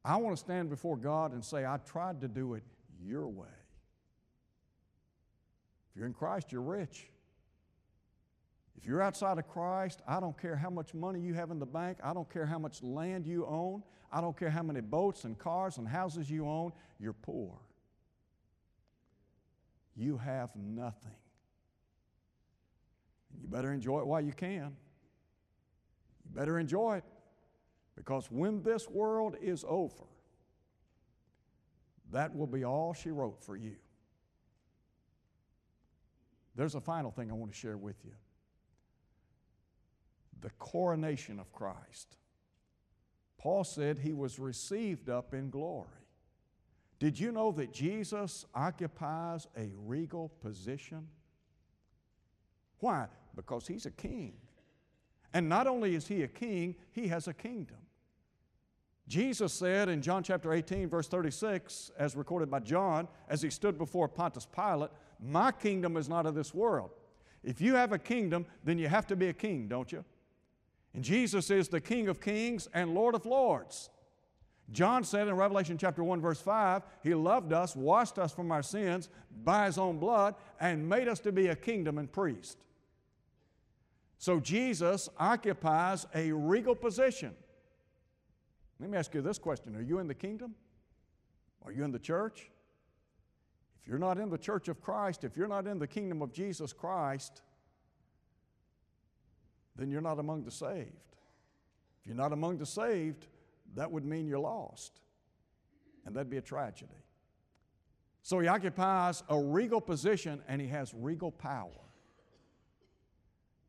I 0.03 0.15
want 0.17 0.35
to 0.35 0.39
stand 0.39 0.69
before 0.69 0.95
God 0.95 1.33
and 1.33 1.43
say, 1.43 1.65
I 1.65 1.77
tried 1.85 2.21
to 2.21 2.27
do 2.27 2.53
it 2.53 2.63
your 3.03 3.27
way. 3.27 3.47
If 5.89 5.97
you're 5.97 6.05
in 6.05 6.13
Christ, 6.13 6.51
you're 6.51 6.61
rich. 6.61 7.09
If 8.77 8.85
you're 8.85 9.01
outside 9.01 9.37
of 9.37 9.47
Christ, 9.47 10.01
I 10.07 10.19
don't 10.19 10.39
care 10.39 10.55
how 10.55 10.69
much 10.69 10.93
money 10.93 11.19
you 11.19 11.33
have 11.33 11.51
in 11.51 11.59
the 11.59 11.65
bank, 11.65 11.97
I 12.03 12.13
don't 12.13 12.31
care 12.31 12.45
how 12.45 12.59
much 12.59 12.81
land 12.83 13.25
you 13.25 13.45
own, 13.45 13.83
I 14.11 14.21
don't 14.21 14.37
care 14.37 14.49
how 14.49 14.63
many 14.63 14.81
boats 14.81 15.23
and 15.23 15.37
cars 15.37 15.77
and 15.77 15.87
houses 15.87 16.29
you 16.29 16.47
own, 16.47 16.71
you're 16.99 17.13
poor. 17.13 17.57
You 19.95 20.17
have 20.17 20.51
nothing. 20.55 21.11
You 23.41 23.47
better 23.47 23.73
enjoy 23.73 23.99
it 23.99 24.07
while 24.07 24.21
you 24.21 24.31
can. 24.31 24.75
You 26.27 26.39
better 26.39 26.59
enjoy 26.59 26.97
it 26.97 27.03
because 27.95 28.29
when 28.31 28.61
this 28.61 28.87
world 28.89 29.35
is 29.41 29.63
over, 29.67 30.03
that 32.11 32.35
will 32.35 32.47
be 32.47 32.63
all 32.63 32.93
she 32.93 33.09
wrote 33.09 33.41
for 33.41 33.55
you. 33.55 33.75
There's 36.55 36.75
a 36.75 36.81
final 36.81 37.11
thing 37.11 37.29
I 37.29 37.33
want 37.33 37.51
to 37.51 37.57
share 37.57 37.77
with 37.77 37.97
you 38.03 38.13
the 40.41 40.49
coronation 40.59 41.39
of 41.39 41.51
Christ. 41.51 42.17
Paul 43.37 43.63
said 43.63 43.99
he 43.99 44.13
was 44.13 44.39
received 44.39 45.09
up 45.09 45.33
in 45.33 45.49
glory. 45.49 45.87
Did 46.99 47.19
you 47.19 47.31
know 47.31 47.51
that 47.53 47.71
Jesus 47.71 48.45
occupies 48.55 49.47
a 49.55 49.71
regal 49.85 50.29
position? 50.41 51.07
Why? 52.79 53.07
Because 53.35 53.67
he's 53.67 53.85
a 53.85 53.91
king. 53.91 54.33
And 55.33 55.49
not 55.49 55.67
only 55.67 55.95
is 55.95 56.07
he 56.07 56.23
a 56.23 56.27
king, 56.27 56.75
he 56.91 57.07
has 57.07 57.27
a 57.27 57.33
kingdom. 57.33 57.77
Jesus 59.07 59.53
said 59.53 59.87
in 59.87 60.01
John 60.01 60.21
chapter 60.21 60.51
18, 60.51 60.89
verse 60.89 61.07
36, 61.07 61.91
as 61.97 62.15
recorded 62.15 62.51
by 62.51 62.59
John, 62.59 63.07
as 63.29 63.41
he 63.41 63.49
stood 63.49 63.77
before 63.77 64.07
Pontius 64.07 64.45
Pilate, 64.45 64.89
My 65.19 65.51
kingdom 65.51 65.95
is 65.95 66.09
not 66.09 66.25
of 66.25 66.35
this 66.35 66.53
world. 66.53 66.91
If 67.43 67.61
you 67.61 67.75
have 67.75 67.93
a 67.93 67.99
kingdom, 67.99 68.45
then 68.63 68.77
you 68.77 68.89
have 68.89 69.07
to 69.07 69.15
be 69.15 69.27
a 69.27 69.33
king, 69.33 69.67
don't 69.69 69.91
you? 69.91 70.03
And 70.93 71.03
Jesus 71.03 71.49
is 71.49 71.69
the 71.69 71.79
King 71.79 72.07
of 72.07 72.19
kings 72.19 72.67
and 72.73 72.93
Lord 72.93 73.15
of 73.15 73.25
lords. 73.25 73.89
John 74.71 75.03
said 75.03 75.27
in 75.27 75.35
Revelation 75.35 75.77
chapter 75.77 76.03
1, 76.03 76.19
verse 76.19 76.41
5, 76.41 76.81
He 77.03 77.13
loved 77.13 77.53
us, 77.53 77.75
washed 77.75 78.19
us 78.19 78.33
from 78.33 78.51
our 78.51 78.63
sins 78.63 79.07
by 79.43 79.67
His 79.67 79.77
own 79.77 79.97
blood, 79.97 80.35
and 80.59 80.89
made 80.89 81.07
us 81.07 81.19
to 81.21 81.31
be 81.31 81.47
a 81.47 81.55
kingdom 81.55 81.97
and 81.97 82.11
priest. 82.11 82.57
So 84.17 84.39
Jesus 84.39 85.09
occupies 85.17 86.05
a 86.15 86.31
regal 86.31 86.75
position. 86.75 87.35
Let 88.79 88.89
me 88.89 88.97
ask 88.97 89.13
you 89.13 89.21
this 89.21 89.37
question 89.37 89.75
Are 89.75 89.81
you 89.81 89.99
in 89.99 90.07
the 90.07 90.15
kingdom? 90.15 90.55
Are 91.65 91.71
you 91.71 91.83
in 91.83 91.91
the 91.91 91.99
church? 91.99 92.49
If 93.81 93.87
you're 93.87 93.99
not 93.99 94.17
in 94.17 94.29
the 94.29 94.37
church 94.37 94.67
of 94.67 94.81
Christ, 94.81 95.23
if 95.23 95.37
you're 95.37 95.47
not 95.47 95.67
in 95.67 95.79
the 95.79 95.87
kingdom 95.87 96.21
of 96.21 96.33
Jesus 96.33 96.73
Christ, 96.73 97.41
then 99.75 99.89
you're 99.89 100.01
not 100.01 100.19
among 100.19 100.43
the 100.43 100.51
saved. 100.51 101.15
If 102.01 102.07
you're 102.07 102.15
not 102.15 102.33
among 102.33 102.57
the 102.57 102.65
saved, 102.65 103.27
that 103.75 103.91
would 103.91 104.05
mean 104.05 104.27
you're 104.27 104.39
lost. 104.39 104.99
And 106.05 106.15
that'd 106.15 106.29
be 106.29 106.37
a 106.37 106.41
tragedy. 106.41 106.91
So 108.23 108.39
he 108.39 108.47
occupies 108.47 109.23
a 109.29 109.39
regal 109.39 109.79
position 109.79 110.41
and 110.47 110.59
he 110.59 110.67
has 110.67 110.93
regal 110.93 111.31
power. 111.31 111.86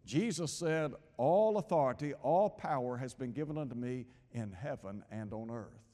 Jesus 0.08 0.50
said, 0.50 0.94
All 1.18 1.58
authority, 1.58 2.14
all 2.14 2.48
power 2.48 2.96
has 2.96 3.12
been 3.12 3.32
given 3.32 3.58
unto 3.58 3.74
me 3.74 4.06
in 4.32 4.52
heaven 4.52 5.04
and 5.10 5.34
on 5.34 5.50
earth. 5.50 5.84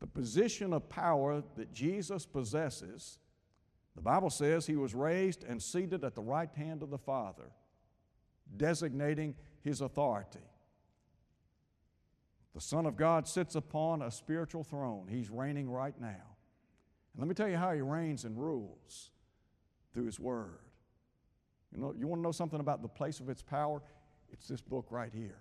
The 0.00 0.06
position 0.06 0.72
of 0.72 0.88
power 0.88 1.42
that 1.56 1.74
Jesus 1.74 2.24
possesses, 2.24 3.18
the 3.94 4.00
Bible 4.00 4.30
says 4.30 4.66
he 4.66 4.76
was 4.76 4.94
raised 4.94 5.44
and 5.44 5.62
seated 5.62 6.04
at 6.04 6.14
the 6.14 6.22
right 6.22 6.48
hand 6.54 6.82
of 6.82 6.88
the 6.88 6.96
Father, 6.96 7.50
designating 8.56 9.34
his 9.60 9.82
authority. 9.82 10.38
The 12.54 12.62
Son 12.62 12.86
of 12.86 12.96
God 12.96 13.28
sits 13.28 13.56
upon 13.56 14.00
a 14.00 14.10
spiritual 14.10 14.64
throne. 14.64 15.06
He's 15.06 15.28
reigning 15.28 15.68
right 15.68 16.00
now. 16.00 16.06
And 17.12 17.18
let 17.18 17.28
me 17.28 17.34
tell 17.34 17.48
you 17.48 17.58
how 17.58 17.74
he 17.74 17.82
reigns 17.82 18.24
and 18.24 18.38
rules 18.38 19.10
through 19.92 20.06
his 20.06 20.18
word. 20.18 20.60
You 21.72 21.80
know, 21.80 21.94
you 21.98 22.06
want 22.06 22.20
to 22.20 22.22
know 22.22 22.32
something 22.32 22.60
about 22.60 22.82
the 22.82 22.88
place 22.88 23.20
of 23.20 23.28
its 23.28 23.42
power? 23.42 23.82
It's 24.32 24.48
this 24.48 24.60
book 24.60 24.86
right 24.90 25.12
here. 25.12 25.38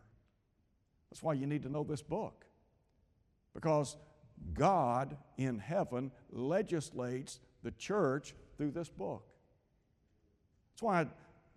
That's 1.10 1.24
why 1.24 1.34
you 1.34 1.48
need 1.48 1.64
to 1.64 1.70
know 1.70 1.84
this 1.84 2.02
book. 2.02 2.46
Because 3.54 3.98
God 4.54 5.18
in 5.38 5.60
heaven 5.60 6.12
legislates 6.32 7.40
the 7.64 7.72
church 7.72 8.36
through 8.58 8.72
this 8.72 8.90
book. 8.90 9.24
That's 10.74 10.84
why 10.84 11.08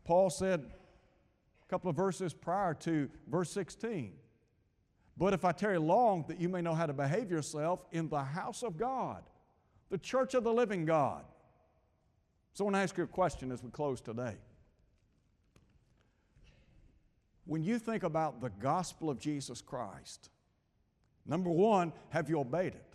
Paul 0.04 0.30
said 0.30 0.60
a 0.60 1.70
couple 1.70 1.90
of 1.90 1.96
verses 1.96 2.32
prior 2.32 2.74
to 2.74 3.08
verse 3.28 3.50
16 3.52 4.12
But 5.16 5.34
if 5.34 5.44
I 5.44 5.52
tarry 5.52 5.78
long, 5.78 6.24
that 6.28 6.40
you 6.40 6.48
may 6.48 6.62
know 6.62 6.74
how 6.74 6.86
to 6.86 6.92
behave 6.92 7.30
yourself 7.30 7.84
in 7.92 8.08
the 8.08 8.22
house 8.22 8.62
of 8.62 8.78
God, 8.78 9.22
the 9.90 9.98
church 9.98 10.34
of 10.34 10.44
the 10.44 10.52
living 10.52 10.84
God. 10.84 11.24
So 12.54 12.64
I 12.64 12.66
want 12.66 12.76
to 12.76 12.80
ask 12.80 12.96
you 12.96 13.04
a 13.04 13.08
question 13.08 13.52
as 13.52 13.62
we 13.62 13.70
close 13.70 14.00
today. 14.00 14.36
When 17.50 17.64
you 17.64 17.80
think 17.80 18.04
about 18.04 18.40
the 18.40 18.50
gospel 18.60 19.10
of 19.10 19.18
Jesus 19.18 19.60
Christ, 19.60 20.30
number 21.26 21.50
one, 21.50 21.92
have 22.10 22.28
you 22.28 22.38
obeyed 22.38 22.74
it? 22.74 22.94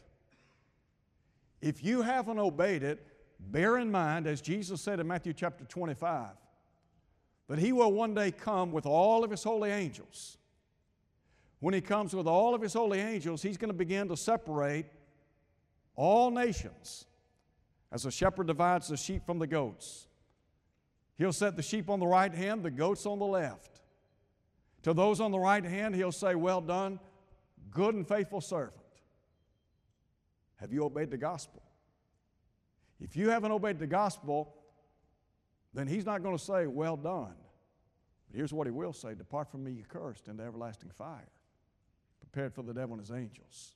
If 1.59 1.83
you 1.83 2.01
haven't 2.01 2.39
obeyed 2.39 2.81
it, 2.81 3.05
bear 3.37 3.77
in 3.79 3.91
mind, 3.91 4.27
as 4.27 4.39
Jesus 4.39 4.79
said 4.79 5.01
in 5.01 5.07
Matthew 5.09 5.33
chapter 5.33 5.65
25, 5.65 6.29
that 7.49 7.59
He 7.59 7.73
will 7.73 7.91
one 7.91 8.13
day 8.13 8.31
come 8.31 8.71
with 8.71 8.85
all 8.85 9.25
of 9.25 9.31
His 9.31 9.43
holy 9.43 9.71
angels. 9.71 10.37
When 11.59 11.73
He 11.73 11.81
comes 11.81 12.15
with 12.15 12.25
all 12.25 12.55
of 12.55 12.61
His 12.61 12.75
holy 12.75 13.01
angels, 13.01 13.41
He's 13.41 13.57
going 13.57 13.73
to 13.73 13.77
begin 13.77 14.07
to 14.07 14.15
separate 14.15 14.85
all 15.97 16.31
nations 16.31 17.07
as 17.91 18.05
a 18.05 18.11
shepherd 18.11 18.47
divides 18.47 18.87
the 18.87 18.95
sheep 18.95 19.25
from 19.25 19.37
the 19.37 19.47
goats. 19.47 20.07
He'll 21.17 21.33
set 21.33 21.57
the 21.57 21.61
sheep 21.61 21.89
on 21.89 21.99
the 21.99 22.07
right 22.07 22.33
hand, 22.33 22.63
the 22.63 22.71
goats 22.71 23.05
on 23.05 23.19
the 23.19 23.25
left. 23.25 23.81
To 24.85 24.93
those 24.93 25.19
on 25.19 25.31
the 25.31 25.39
right 25.39 25.65
hand, 25.65 25.95
he'll 25.95 26.11
say, 26.11 26.35
Well 26.35 26.61
done, 26.61 26.99
good 27.71 27.95
and 27.95 28.07
faithful 28.07 28.39
servant. 28.39 28.75
Have 30.57 30.71
you 30.71 30.83
obeyed 30.83 31.09
the 31.09 31.17
gospel? 31.17 31.63
If 32.99 33.15
you 33.15 33.31
haven't 33.31 33.51
obeyed 33.51 33.79
the 33.79 33.87
gospel, 33.87 34.53
then 35.73 35.87
he's 35.87 36.05
not 36.05 36.21
going 36.21 36.37
to 36.37 36.43
say, 36.43 36.67
Well 36.67 36.97
done. 36.97 37.33
But 38.27 38.37
here's 38.37 38.53
what 38.53 38.67
he 38.67 38.71
will 38.71 38.93
say 38.93 39.15
Depart 39.15 39.49
from 39.49 39.63
me, 39.63 39.71
you 39.71 39.85
cursed, 39.89 40.27
into 40.27 40.43
everlasting 40.43 40.91
fire, 40.91 41.31
prepared 42.19 42.53
for 42.53 42.61
the 42.61 42.71
devil 42.71 42.93
and 42.93 43.01
his 43.01 43.09
angels. 43.09 43.73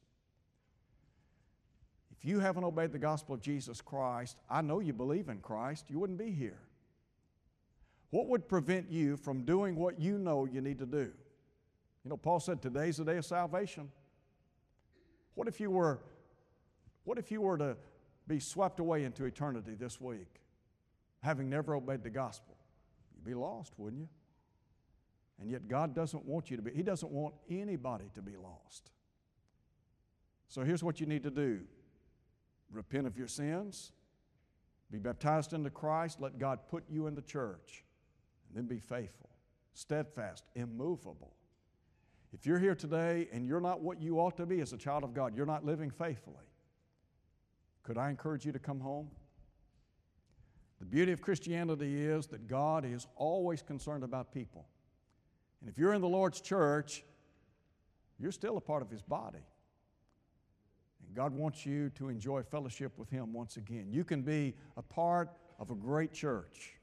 If 2.12 2.24
you 2.24 2.40
haven't 2.40 2.66
obeyed 2.66 2.92
the 2.92 3.00
gospel 3.00 3.34
of 3.34 3.42
Jesus 3.42 3.82
Christ, 3.82 4.38
I 4.48 4.62
know 4.62 4.80
you 4.80 4.94
believe 4.94 5.28
in 5.28 5.40
Christ, 5.40 5.90
you 5.90 5.98
wouldn't 5.98 6.20
be 6.20 6.30
here. 6.30 6.60
What 8.12 8.28
would 8.28 8.48
prevent 8.48 8.92
you 8.92 9.18
from 9.18 9.44
doing 9.44 9.76
what 9.76 10.00
you 10.00 10.18
know 10.18 10.46
you 10.46 10.62
need 10.62 10.80
to 10.80 10.86
do? 10.86 11.12
You 12.04 12.10
know, 12.10 12.18
Paul 12.18 12.40
said 12.40 12.62
today's 12.62 12.98
the 12.98 13.06
day 13.06 13.18
of 13.18 13.26
salvation. 13.26 13.90
What 15.36 15.48
if 15.48 15.60
you 15.60 15.70
were, 15.70 16.00
what 17.04 17.18
if 17.18 17.32
you 17.32 17.42
were 17.42 17.58
to 17.58 17.78
be 18.28 18.40
swept 18.40 18.80
away 18.80 19.04
into 19.04 19.26
eternity 19.26 19.76
this 19.76 20.02
week, 20.02 20.42
having 21.22 21.50
never 21.50 21.76
obeyed 21.76 22.04
the 22.04 22.10
gospel? 22.10 22.56
You'd 23.16 23.26
be 23.26 23.36
lost, 23.36 23.74
wouldn't 23.78 24.02
you? 24.02 24.10
And 25.40 25.50
yet 25.50 25.68
God 25.68 25.96
doesn't 25.96 26.26
want 26.26 26.50
you 26.50 26.58
to 26.58 26.64
be, 26.64 26.72
He 26.72 26.84
doesn't 26.84 27.12
want 27.12 27.36
anybody 27.50 28.10
to 28.16 28.22
be 28.22 28.36
lost. 28.36 28.92
So 30.48 30.64
here's 30.64 30.84
what 30.84 31.00
you 31.00 31.06
need 31.06 31.24
to 31.24 31.32
do 31.32 31.62
repent 32.72 33.08
of 33.08 33.18
your 33.18 33.28
sins, 33.28 33.92
be 34.92 35.00
baptized 35.00 35.54
into 35.54 35.70
Christ, 35.70 36.20
let 36.20 36.38
God 36.40 36.60
put 36.70 36.84
you 36.90 37.08
in 37.08 37.16
the 37.16 37.22
church. 37.22 37.84
And 38.50 38.58
then 38.58 38.66
be 38.66 38.80
faithful, 38.80 39.30
steadfast, 39.74 40.44
immovable. 40.56 41.34
If 42.34 42.46
you're 42.46 42.60
here 42.60 42.76
today 42.76 43.28
and 43.32 43.46
you're 43.46 43.62
not 43.62 43.82
what 43.82 44.02
you 44.02 44.20
ought 44.20 44.38
to 44.38 44.46
be 44.46 44.60
as 44.60 44.74
a 44.74 44.78
child 44.78 45.04
of 45.04 45.14
God, 45.14 45.36
you're 45.36 45.46
not 45.46 45.66
living 45.66 45.90
faithfully, 45.90 46.36
could 47.84 47.98
I 47.98 48.10
encourage 48.10 48.46
you 48.46 48.52
to 48.52 48.60
come 48.60 48.80
home? 48.80 49.10
The 50.80 50.86
beauty 50.86 51.12
of 51.12 51.22
Christianity 51.22 52.06
is 52.06 52.28
that 52.28 52.48
God 52.48 52.86
is 52.86 53.08
always 53.16 53.62
concerned 53.62 54.04
about 54.04 54.34
people. 54.34 54.68
And 55.62 55.70
if 55.70 55.78
you're 55.78 55.94
in 55.94 56.02
the 56.02 56.08
Lord's 56.08 56.40
church, 56.40 57.04
you're 58.18 58.32
still 58.32 58.58
a 58.58 58.62
part 58.62 58.82
of 58.82 58.90
His 58.90 59.02
body. 59.02 59.46
And 61.06 61.16
God 61.16 61.34
wants 61.34 61.66
you 61.66 61.90
to 61.92 62.10
enjoy 62.10 62.44
fellowship 62.44 62.98
with 62.98 63.10
Him 63.10 63.34
once 63.34 63.58
again. 63.58 63.88
You 63.90 64.04
can 64.04 64.22
be 64.22 64.56
a 64.78 64.82
part 64.82 65.32
of 65.60 65.72
a 65.72 65.76
great 65.76 66.14
church. 66.14 66.79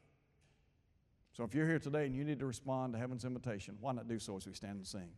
So 1.36 1.44
if 1.44 1.54
you're 1.54 1.66
here 1.66 1.78
today 1.78 2.06
and 2.06 2.16
you 2.16 2.24
need 2.24 2.38
to 2.38 2.46
respond 2.46 2.94
to 2.94 2.98
heaven's 2.98 3.26
invitation, 3.26 3.76
why 3.78 3.92
not 3.92 4.08
do 4.08 4.18
so 4.18 4.38
as 4.38 4.46
we 4.46 4.54
stand 4.54 4.76
and 4.78 4.86
sing? 4.86 5.10